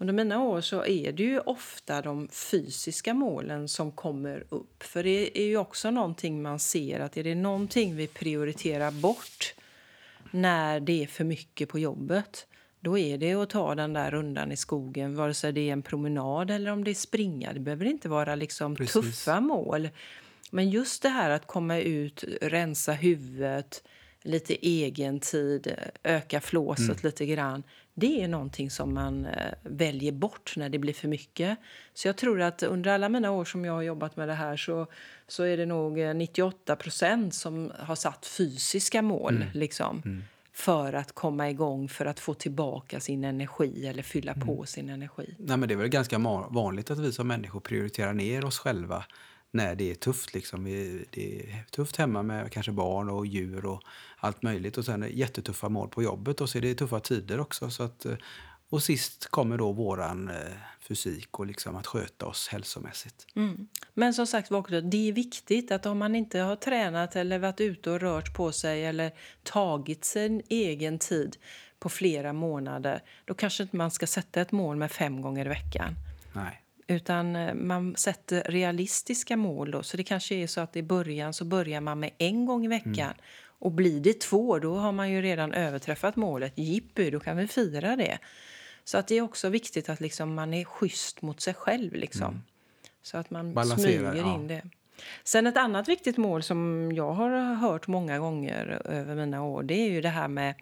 Under 0.00 0.14
mina 0.14 0.42
år 0.42 0.60
så 0.60 0.84
är 0.84 1.12
det 1.12 1.22
ju 1.22 1.40
ofta 1.40 2.02
de 2.02 2.28
fysiska 2.28 3.14
målen 3.14 3.68
som 3.68 3.92
kommer 3.92 4.44
upp. 4.48 4.82
För 4.82 5.02
det 5.02 5.38
är 5.40 5.46
ju 5.46 5.56
också 5.56 5.90
någonting 5.90 6.42
man 6.42 6.58
ser 6.58 7.00
att 7.00 7.16
är 7.16 7.24
det 7.24 7.34
någonting 7.34 7.96
vi 7.96 8.06
prioriterar 8.06 8.90
bort 8.90 9.54
när 10.30 10.80
det 10.80 11.02
är 11.02 11.06
för 11.06 11.24
mycket 11.24 11.68
på 11.68 11.78
jobbet 11.78 12.46
då 12.80 12.98
är 12.98 13.18
det 13.18 13.34
att 13.34 13.50
ta 13.50 13.74
den 13.74 13.92
där 13.92 14.10
rundan 14.10 14.52
i 14.52 14.56
skogen, 14.56 15.16
vare 15.16 15.34
sig 15.34 15.52
det 15.52 15.68
är 15.68 15.72
en 15.72 15.82
promenad 15.82 16.50
eller 16.50 16.70
om 16.70 16.84
det 16.84 16.90
är 16.90 16.94
springa. 16.94 17.52
Det 17.52 17.60
behöver 17.60 17.84
inte 17.84 18.08
vara 18.08 18.34
liksom 18.34 18.76
Precis. 18.76 18.92
tuffa 18.92 19.40
mål. 19.40 19.88
Men 20.50 20.70
just 20.70 21.02
det 21.02 21.08
här 21.08 21.30
att 21.30 21.46
komma 21.46 21.78
ut, 21.78 22.24
rensa 22.40 22.92
huvudet, 22.92 23.82
lite 24.22 24.66
egen 24.66 25.20
tid, 25.20 25.74
öka 26.02 26.40
flåset 26.40 27.04
lite 27.04 27.26
grann. 27.26 27.62
Det 28.00 28.22
är 28.22 28.28
någonting 28.28 28.70
som 28.70 28.94
man 28.94 29.26
eh, 29.26 29.52
väljer 29.62 30.12
bort 30.12 30.54
när 30.56 30.68
det 30.68 30.78
blir 30.78 30.92
för 30.92 31.08
mycket. 31.08 31.58
Så 31.94 32.08
jag 32.08 32.16
tror 32.16 32.40
att 32.40 32.62
under 32.62 32.90
alla 32.90 33.08
mina 33.08 33.30
år 33.30 33.44
som 33.44 33.64
jag 33.64 33.72
har 33.72 33.82
jobbat 33.82 34.16
med 34.16 34.28
det 34.28 34.34
här 34.34 34.56
så, 34.56 34.86
så 35.28 35.42
är 35.42 35.56
det 35.56 35.66
nog 35.66 36.00
eh, 36.00 36.14
98 36.14 36.76
procent 36.76 37.34
som 37.34 37.72
har 37.78 37.94
satt 37.94 38.26
fysiska 38.26 39.02
mål. 39.02 39.44
Liksom, 39.54 40.02
För 40.52 40.92
att 40.92 41.12
komma 41.12 41.50
igång, 41.50 41.88
för 41.88 42.06
att 42.06 42.20
få 42.20 42.34
tillbaka 42.34 43.00
sin 43.00 43.24
energi 43.24 43.86
eller 43.86 44.02
fylla 44.02 44.34
på 44.34 44.66
sin 44.66 44.88
energi. 44.88 45.34
Nej, 45.38 45.56
men 45.56 45.68
det 45.68 45.74
är 45.74 45.76
väl 45.76 45.88
ganska 45.88 46.18
vanligt 46.50 46.90
att 46.90 46.98
vi 46.98 47.12
som 47.12 47.28
människor 47.28 47.60
prioriterar 47.60 48.12
ner 48.12 48.44
oss 48.44 48.58
själva 48.58 49.04
när 49.50 49.74
det 49.74 49.90
är 49.90 49.94
tufft. 49.94 50.34
Liksom. 50.34 50.64
Det 51.10 51.42
är 51.42 51.64
tufft 51.70 51.96
hemma 51.96 52.22
med 52.22 52.52
kanske 52.52 52.72
barn 52.72 53.08
och 53.08 53.26
djur 53.26 53.64
och 53.64 53.82
allt 54.16 54.42
möjligt. 54.42 54.78
Och 54.78 54.84
sen 54.84 55.06
jättetuffa 55.10 55.68
mål 55.68 55.88
på 55.88 56.02
jobbet 56.02 56.40
och 56.40 56.50
så 56.50 56.58
är 56.58 56.62
det 56.62 56.74
tuffa 56.74 57.00
tider 57.00 57.40
också. 57.40 57.70
Så 57.70 57.82
att, 57.82 58.06
eh, 58.06 58.14
och 58.68 58.82
sist 58.82 59.26
kommer 59.26 59.58
då 59.58 59.72
våran 59.72 60.28
eh, 60.28 60.36
fysik 60.80 61.38
och 61.38 61.46
liksom 61.46 61.76
att 61.76 61.86
sköta 61.86 62.26
oss 62.26 62.48
hälsomässigt. 62.48 63.26
Mm. 63.34 63.68
Men 63.94 64.14
som 64.14 64.26
sagt, 64.26 64.52
också, 64.52 64.80
det 64.80 65.08
är 65.08 65.12
viktigt 65.12 65.72
att 65.72 65.86
om 65.86 65.98
man 65.98 66.14
inte 66.14 66.38
har 66.38 66.56
tränat 66.56 67.16
eller 67.16 67.38
varit 67.38 67.60
ute 67.60 67.90
och 67.90 68.00
rört 68.00 68.34
på 68.34 68.52
sig 68.52 68.84
eller 68.84 69.12
tagit 69.42 70.04
sin 70.04 70.42
egen 70.48 70.98
tid 70.98 71.36
på 71.78 71.88
flera 71.88 72.32
månader, 72.32 73.02
då 73.24 73.34
kanske 73.34 73.62
inte 73.62 73.76
man 73.76 73.90
ska 73.90 74.06
sätta 74.06 74.40
ett 74.40 74.52
mål 74.52 74.76
med 74.76 74.92
fem 74.92 75.22
gånger 75.22 75.46
i 75.46 75.48
veckan. 75.48 75.94
Nej. 76.32 76.62
Utan 76.90 77.36
eh, 77.36 77.54
man 77.54 77.96
sätter 77.96 78.42
realistiska 78.42 79.36
mål 79.36 79.70
då. 79.70 79.82
Så 79.82 79.96
det 79.96 80.04
kanske 80.04 80.34
är 80.34 80.46
så 80.46 80.60
att 80.60 80.76
i 80.76 80.82
början 80.82 81.32
så 81.32 81.44
börjar 81.44 81.80
man 81.80 82.00
med 82.00 82.10
en 82.18 82.46
gång 82.46 82.64
i 82.64 82.68
veckan. 82.68 83.14
Och 83.42 83.72
blir 83.72 84.00
det 84.00 84.20
två, 84.20 84.58
då 84.58 84.76
har 84.76 84.92
man 84.92 85.10
ju 85.10 85.22
redan 85.22 85.52
överträffat 85.52 86.16
målet. 86.16 86.52
Jippi, 86.58 87.10
då 87.10 87.20
kan 87.20 87.36
vi 87.36 87.46
fira 87.46 87.96
det. 87.96 88.18
Så 88.84 88.98
att 88.98 89.08
det 89.08 89.14
är 89.14 89.22
också 89.22 89.48
viktigt 89.48 89.88
att 89.88 90.00
liksom 90.00 90.34
man 90.34 90.54
är 90.54 90.64
schysst 90.64 91.22
mot 91.22 91.40
sig 91.40 91.54
själv. 91.54 91.94
Liksom. 91.94 92.42
Så 93.02 93.18
att 93.18 93.30
man 93.30 93.54
Balanserar, 93.54 94.12
smyger 94.12 94.26
ja. 94.26 94.34
in 94.34 94.48
det. 94.48 94.62
Sen 95.24 95.46
ett 95.46 95.56
annat 95.56 95.88
viktigt 95.88 96.16
mål 96.16 96.42
som 96.42 96.90
jag 96.94 97.12
har 97.12 97.54
hört 97.54 97.86
många 97.86 98.18
gånger 98.18 98.82
över 98.84 99.14
mina 99.14 99.42
år, 99.42 99.62
det 99.62 99.74
är 99.74 99.90
ju 99.90 100.00
det 100.00 100.08
här 100.08 100.28
med 100.28 100.54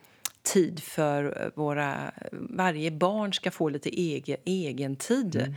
tid 0.42 0.82
för 0.82 1.52
våra... 1.54 2.12
Varje 2.32 2.90
barn 2.90 3.32
ska 3.32 3.50
få 3.50 3.68
lite 3.68 3.88
egen, 3.88 4.36
egen 4.44 4.96
tid. 4.96 5.36
Eh, 5.36 5.48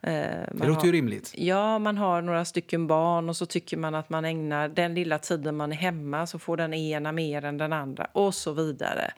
Det 0.00 0.48
man 0.54 0.68
låter 0.68 0.80
har- 0.80 0.86
ju 0.86 0.92
rimligt. 0.92 1.32
Ja, 1.36 1.78
man 1.78 1.98
har 1.98 2.22
några 2.22 2.44
stycken 2.44 2.86
barn 2.86 3.28
och 3.28 3.36
så 3.36 3.46
tycker 3.46 3.76
man 3.76 3.94
att 3.94 4.10
man 4.10 4.24
ägnar 4.24 4.68
den 4.68 4.94
lilla 4.94 5.18
tiden 5.18 5.56
man 5.56 5.72
är 5.72 5.76
hemma 5.76 6.26
så 6.26 6.38
får 6.38 6.56
den 6.56 6.74
ena 6.74 7.12
mer 7.12 7.44
än 7.44 7.58
den 7.58 7.72
andra 7.72 8.06
och 8.12 8.34
så 8.34 8.52
vidare. 8.52 9.12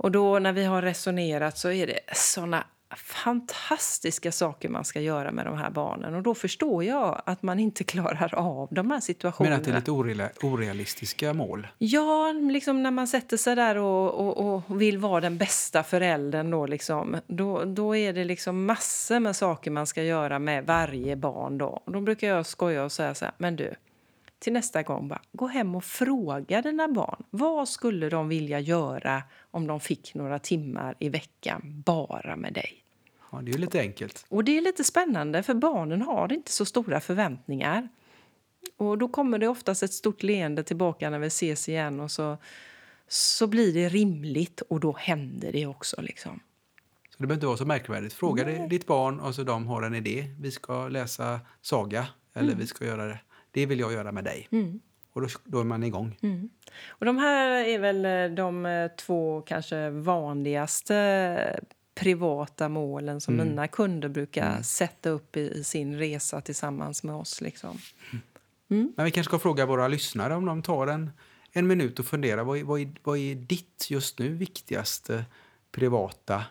Och 0.00 0.10
då 0.10 0.38
när 0.38 0.52
vi 0.52 0.64
har 0.64 0.82
resonerat 0.82 1.58
så 1.58 1.70
är 1.70 1.86
det 1.86 2.00
såna 2.14 2.64
fantastiska 2.96 4.32
saker 4.32 4.68
man 4.68 4.84
ska 4.84 5.00
göra 5.00 5.32
med 5.32 5.46
de 5.46 5.58
här 5.58 5.70
barnen. 5.70 6.14
Och 6.14 6.22
då 6.22 6.34
förstår 6.34 6.84
jag 6.84 7.22
att 7.26 7.42
man 7.42 7.58
inte 7.58 7.84
klarar 7.84 8.34
av 8.34 8.68
de 8.70 8.90
här 8.90 8.94
Men 8.94 9.02
situationerna. 9.02 9.56
att 9.56 9.64
det 9.64 9.70
är 9.70 9.74
lite 9.74 9.90
oreal- 9.90 10.28
orealistiska 10.42 11.32
mål. 11.34 11.66
Ja, 11.78 12.32
liksom 12.32 12.82
när 12.82 12.90
man 12.90 13.06
sätter 13.06 13.36
sig 13.36 13.56
där 13.56 13.76
och, 13.76 14.14
och, 14.14 14.54
och 14.68 14.80
vill 14.80 14.98
vara 14.98 15.20
den 15.20 15.38
bästa 15.38 15.82
föräldern 15.82 16.50
då, 16.50 16.66
liksom, 16.66 17.16
då, 17.26 17.64
då 17.64 17.96
är 17.96 18.12
det 18.12 18.24
liksom 18.24 18.66
massor 18.66 19.20
med 19.20 19.36
saker 19.36 19.70
man 19.70 19.86
ska 19.86 20.02
göra 20.02 20.38
med 20.38 20.66
varje 20.66 21.16
barn. 21.16 21.58
Då, 21.58 21.80
då 21.86 22.00
brukar 22.00 22.28
jag 22.28 22.46
skoja 22.46 22.84
och 22.84 22.92
säga 22.92 23.14
så 23.14 23.24
här, 23.24 23.34
men 23.38 23.56
du, 23.56 23.74
till 24.38 24.52
nästa 24.52 24.82
gång 24.82 25.08
bara, 25.08 25.22
gå 25.32 25.46
hem 25.46 25.74
och 25.74 25.84
fråga 25.84 26.62
dina 26.62 26.88
barn. 26.88 27.22
Vad 27.30 27.68
skulle 27.68 28.08
de 28.08 28.28
vilja 28.28 28.60
göra 28.60 29.22
om 29.50 29.66
de 29.66 29.80
fick 29.80 30.14
några 30.14 30.38
timmar 30.38 30.94
i 30.98 31.08
veckan 31.08 31.82
bara 31.86 32.36
med 32.36 32.52
dig? 32.52 32.84
Ja, 33.32 33.40
det 33.42 33.52
är 33.52 33.58
lite 33.58 33.80
enkelt. 33.80 34.26
Och 34.28 34.44
det 34.44 34.58
är 34.58 34.60
lite 34.60 34.84
spännande 34.84 35.42
för 35.42 35.54
barnen 35.54 36.02
har 36.02 36.32
inte 36.32 36.52
så 36.52 36.64
stora 36.64 37.00
förväntningar. 37.00 37.88
Och 38.76 38.98
då 38.98 39.08
kommer 39.08 39.38
det 39.38 39.48
oftast 39.48 39.82
ett 39.82 39.92
stort 39.92 40.22
leende 40.22 40.62
tillbaka 40.62 41.10
när 41.10 41.18
vi 41.18 41.26
ses 41.26 41.68
igen 41.68 42.00
och 42.00 42.10
så, 42.10 42.36
så 43.08 43.46
blir 43.46 43.74
det 43.74 43.88
rimligt 43.88 44.60
och 44.60 44.80
då 44.80 44.92
händer 44.98 45.52
det 45.52 45.66
också 45.66 46.02
liksom. 46.02 46.40
Så 47.10 47.16
det 47.22 47.26
behöver 47.26 47.34
inte 47.34 47.46
vara 47.46 47.56
så 47.56 47.64
märkvärdigt. 47.64 48.14
Fråga 48.14 48.44
dig- 48.44 48.66
ditt 48.70 48.86
barn, 48.86 49.20
alltså 49.20 49.44
de 49.44 49.66
har 49.66 49.82
en 49.82 49.94
idé. 49.94 50.24
Vi 50.40 50.50
ska 50.50 50.88
läsa 50.88 51.40
saga, 51.62 52.06
eller 52.34 52.54
vi 52.54 52.66
ska 52.66 52.84
göra 52.84 53.06
det. 53.06 53.18
Det 53.58 53.66
vill 53.66 53.80
jag 53.80 53.92
göra 53.92 54.12
med 54.12 54.24
dig. 54.24 54.48
Och 55.12 55.22
då, 55.22 55.28
då 55.44 55.60
är 55.60 55.64
man 55.64 55.82
igång. 55.82 56.16
Och 56.88 57.06
de 57.06 57.18
här 57.18 57.64
är 57.64 57.78
väl 57.78 58.04
eh, 58.04 58.36
de 58.36 58.66
eh, 58.66 58.90
två 58.90 59.42
kanske 59.42 59.90
vanligaste 59.90 60.96
eh, 60.96 61.64
privata 61.94 62.68
målen 62.68 63.20
som 63.20 63.36
mina 63.36 63.68
kunder 63.68 64.08
brukar 64.08 64.62
sätta 64.62 65.10
upp 65.10 65.36
i, 65.36 65.40
i 65.40 65.64
sin 65.64 65.98
resa 65.98 66.40
tillsammans 66.40 67.02
med 67.02 67.14
oss. 67.14 67.40
Liksom. 67.40 67.78
Men 68.96 69.04
vi 69.04 69.10
kanske 69.10 69.30
ska 69.30 69.38
fråga 69.38 69.66
våra 69.66 69.88
lyssnare 69.88 70.34
om 70.34 70.44
de 70.46 70.62
tar 70.62 70.86
en, 70.86 71.10
en 71.52 71.66
minut 71.66 71.98
och 71.98 72.06
funderar. 72.06 72.44
Vad 72.44 72.58
är, 72.58 72.64
vad, 72.64 72.80
är, 72.80 72.92
vad 73.02 73.18
är 73.18 73.34
ditt 73.34 73.86
just 73.90 74.18
nu 74.18 74.28
viktigaste 74.28 75.24
privata 75.72 76.44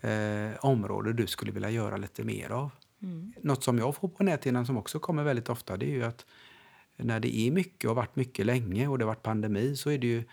eh, 0.00 0.64
område 0.64 1.12
du 1.12 1.26
skulle 1.26 1.52
vilja 1.52 1.70
göra 1.70 1.96
lite 1.96 2.24
mer 2.24 2.50
av? 2.50 2.70
Mm. 3.02 3.32
Något 3.42 3.64
som 3.64 3.78
jag 3.78 3.96
får 3.96 4.08
på 4.08 4.24
näthinnan 4.24 4.66
som 4.66 4.76
också 4.76 4.98
kommer 4.98 5.22
väldigt 5.22 5.48
ofta 5.48 5.76
det 5.76 5.86
är 5.86 5.94
ju 5.94 6.04
att 6.04 6.26
när 6.96 7.20
det 7.20 7.36
är 7.36 7.50
mycket 7.50 7.90
och 7.90 7.96
varit 7.96 8.16
mycket 8.16 8.46
länge 8.46 8.88
och 8.88 8.98
det 8.98 9.04
har 9.04 9.10
varit 9.10 9.22
pandemi 9.22 9.76
så 9.76 9.90
är 9.90 9.98
det 9.98 10.06
ju 10.06 10.24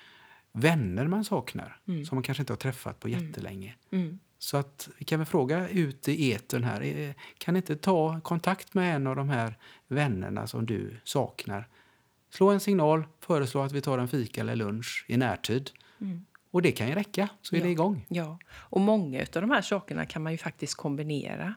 vänner 0.51 1.07
man 1.07 1.25
saknar 1.25 1.79
mm. 1.87 2.05
som 2.05 2.15
man 2.15 2.23
kanske 2.23 2.41
inte 2.41 2.53
har 2.53 2.57
träffat 2.57 2.99
på 2.99 3.07
mm. 3.07 3.19
jättelänge. 3.19 3.75
Mm. 3.91 4.19
Så 4.37 4.57
att 4.57 4.89
vi 4.97 5.05
kan 5.05 5.19
väl 5.19 5.25
fråga 5.25 5.69
ut 5.69 6.07
i 6.07 6.33
etern 6.33 6.63
här. 6.63 6.81
Eh, 6.81 7.13
kan 7.37 7.53
ni 7.53 7.57
inte 7.57 7.75
ta 7.75 8.21
kontakt 8.21 8.73
med 8.73 8.95
en 8.95 9.07
av 9.07 9.15
de 9.15 9.29
här 9.29 9.57
vännerna 9.87 10.47
som 10.47 10.65
du 10.65 10.97
saknar? 11.03 11.67
Slå 12.29 12.49
en 12.49 12.59
signal, 12.59 13.03
föreslå 13.19 13.61
att 13.61 13.71
vi 13.71 13.81
tar 13.81 13.97
en 13.97 14.07
fika 14.07 14.41
eller 14.41 14.55
lunch 14.55 15.05
i 15.07 15.17
närtid. 15.17 15.71
Mm. 16.01 16.25
Och 16.51 16.61
det 16.61 16.71
kan 16.71 16.87
ju 16.87 16.95
räcka, 16.95 17.29
så 17.41 17.55
är 17.55 17.59
ja. 17.59 17.65
det 17.65 17.71
igång. 17.71 18.05
Ja, 18.09 18.39
och 18.53 18.81
många 18.81 19.19
av 19.19 19.41
de 19.41 19.51
här 19.51 19.61
sakerna 19.61 20.05
kan 20.05 20.23
man 20.23 20.31
ju 20.31 20.37
faktiskt 20.37 20.75
kombinera. 20.75 21.55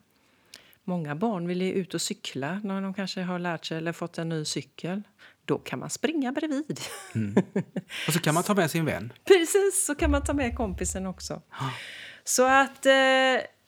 Många 0.88 1.14
barn 1.14 1.48
vill 1.48 1.62
ut 1.62 1.94
och 1.94 2.00
cykla 2.02 2.60
när 2.64 2.80
de 2.80 2.94
kanske 2.94 3.22
har 3.22 3.38
lärt 3.38 3.64
sig 3.64 3.78
eller 3.78 3.92
fått 3.92 4.18
en 4.18 4.28
ny 4.28 4.44
cykel. 4.44 5.02
Då 5.44 5.58
kan 5.58 5.78
man 5.78 5.90
springa 5.90 6.32
bredvid. 6.32 6.80
Mm. 7.14 7.34
Och 8.06 8.12
så 8.12 8.18
kan 8.18 8.34
man 8.34 8.42
ta 8.42 8.54
med 8.54 8.70
sin 8.70 8.84
vän. 8.84 9.12
Precis, 9.24 9.86
så 9.86 9.94
kan 9.94 10.10
man 10.10 10.24
ta 10.24 10.32
med 10.32 10.56
kompisen 10.56 11.06
också. 11.06 11.42
Så 12.24 12.46
att 12.46 12.86
eh, 12.86 12.92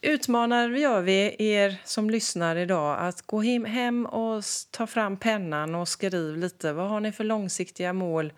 utmanar 0.01 0.71
gör 0.71 1.01
vi 1.01 1.37
er 1.39 1.81
som 1.85 2.11
lyssnar 2.11 2.57
idag 2.57 2.99
att 3.01 3.23
gå 3.23 3.43
hem 3.67 4.07
och 4.07 4.43
ta 4.71 4.87
fram 4.87 5.17
pennan 5.17 5.75
och 5.75 5.89
skriv 5.89 6.37
lite. 6.37 6.73
Vad 6.73 6.89
har 6.89 7.01
ni 7.01 7.13
för 7.13 7.25
långsiktiga 7.25 7.93
mål 7.93 8.33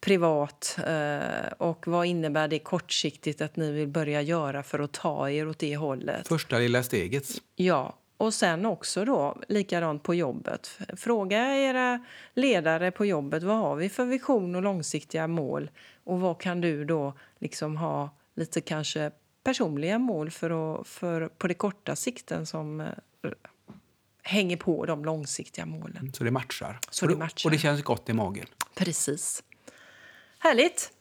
privat 0.00 0.78
eh, 0.86 1.52
och 1.58 1.86
vad 1.86 2.06
innebär 2.06 2.48
det 2.48 2.58
kortsiktigt 2.58 3.40
att 3.40 3.56
ni 3.56 3.72
vill 3.72 3.88
börja 3.88 4.22
göra 4.22 4.62
för 4.62 4.78
att 4.78 4.92
ta 4.92 5.30
er 5.30 5.48
åt 5.48 5.58
det 5.58 5.76
hållet? 5.76 6.28
Första 6.28 6.58
lilla 6.58 6.82
steget. 6.82 7.28
Ja, 7.56 7.96
och 8.16 8.34
sen 8.34 8.66
också 8.66 9.04
då 9.04 9.36
likadant 9.48 10.02
på 10.02 10.14
jobbet. 10.14 10.78
Fråga 10.96 11.56
era 11.56 12.04
ledare 12.34 12.90
på 12.90 13.06
jobbet 13.06 13.42
vad 13.42 13.56
har 13.56 13.76
vi 13.76 13.88
för 13.88 14.04
vision 14.04 14.54
och 14.54 14.62
långsiktiga 14.62 15.26
mål 15.26 15.70
och 16.04 16.20
vad 16.20 16.40
kan 16.40 16.60
du 16.60 16.84
då 16.84 17.14
liksom 17.38 17.76
ha 17.76 18.10
lite 18.34 18.60
kanske 18.60 19.10
personliga 19.44 19.98
mål 19.98 20.30
för, 20.30 20.80
att, 20.80 20.88
för 20.88 21.28
på 21.28 21.48
det 21.48 21.54
korta 21.54 21.96
sikten 21.96 22.46
som 22.46 22.80
eh, 22.80 22.86
hänger 24.22 24.56
på 24.56 24.86
de 24.86 25.04
långsiktiga 25.04 25.66
målen. 25.66 26.12
Så 26.12 26.24
det 26.24 26.30
matchar. 26.30 26.78
Så 26.90 27.06
det 27.06 27.16
matchar. 27.16 27.48
Och 27.48 27.52
det 27.52 27.58
känns 27.58 27.82
gott 27.82 28.08
i 28.08 28.12
magen. 28.12 28.46
Precis. 28.74 29.42
Härligt. 30.42 30.92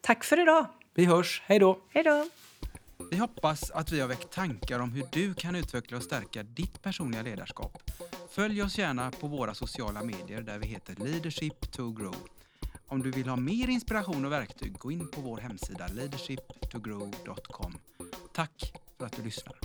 Tack 0.00 0.24
för 0.24 0.42
idag. 0.42 0.66
Vi 0.94 1.04
hörs. 1.04 1.42
Hej 1.46 1.58
då. 1.58 1.78
Hej 1.88 2.04
då. 2.04 2.26
Vi 3.10 3.16
hoppas 3.16 3.70
att 3.70 3.92
vi 3.92 4.00
har 4.00 4.08
väckt 4.08 4.30
tankar 4.30 4.80
om 4.80 4.92
hur 4.92 5.04
du 5.12 5.34
kan 5.34 5.56
utveckla 5.56 5.96
och 5.96 6.02
stärka 6.02 6.42
ditt 6.42 6.82
personliga 6.82 7.22
ledarskap. 7.22 7.82
Följ 8.30 8.62
oss 8.62 8.78
gärna 8.78 9.10
på 9.10 9.26
våra 9.26 9.54
sociala 9.54 10.02
medier 10.02 10.42
där 10.42 10.58
vi 10.58 10.66
heter 10.66 10.94
Leadership 11.04 11.72
to 11.72 11.90
Grow. 11.90 12.16
Om 12.86 13.02
du 13.02 13.10
vill 13.10 13.28
ha 13.28 13.36
mer 13.36 13.68
inspiration 13.68 14.24
och 14.24 14.32
verktyg, 14.32 14.78
gå 14.78 14.90
in 14.90 15.10
på 15.10 15.20
vår 15.20 15.38
hemsida 15.38 15.86
leadershiptogrow.com. 15.86 17.78
Tack 18.32 18.72
för 18.98 19.06
att 19.06 19.16
du 19.16 19.22
lyssnar. 19.22 19.56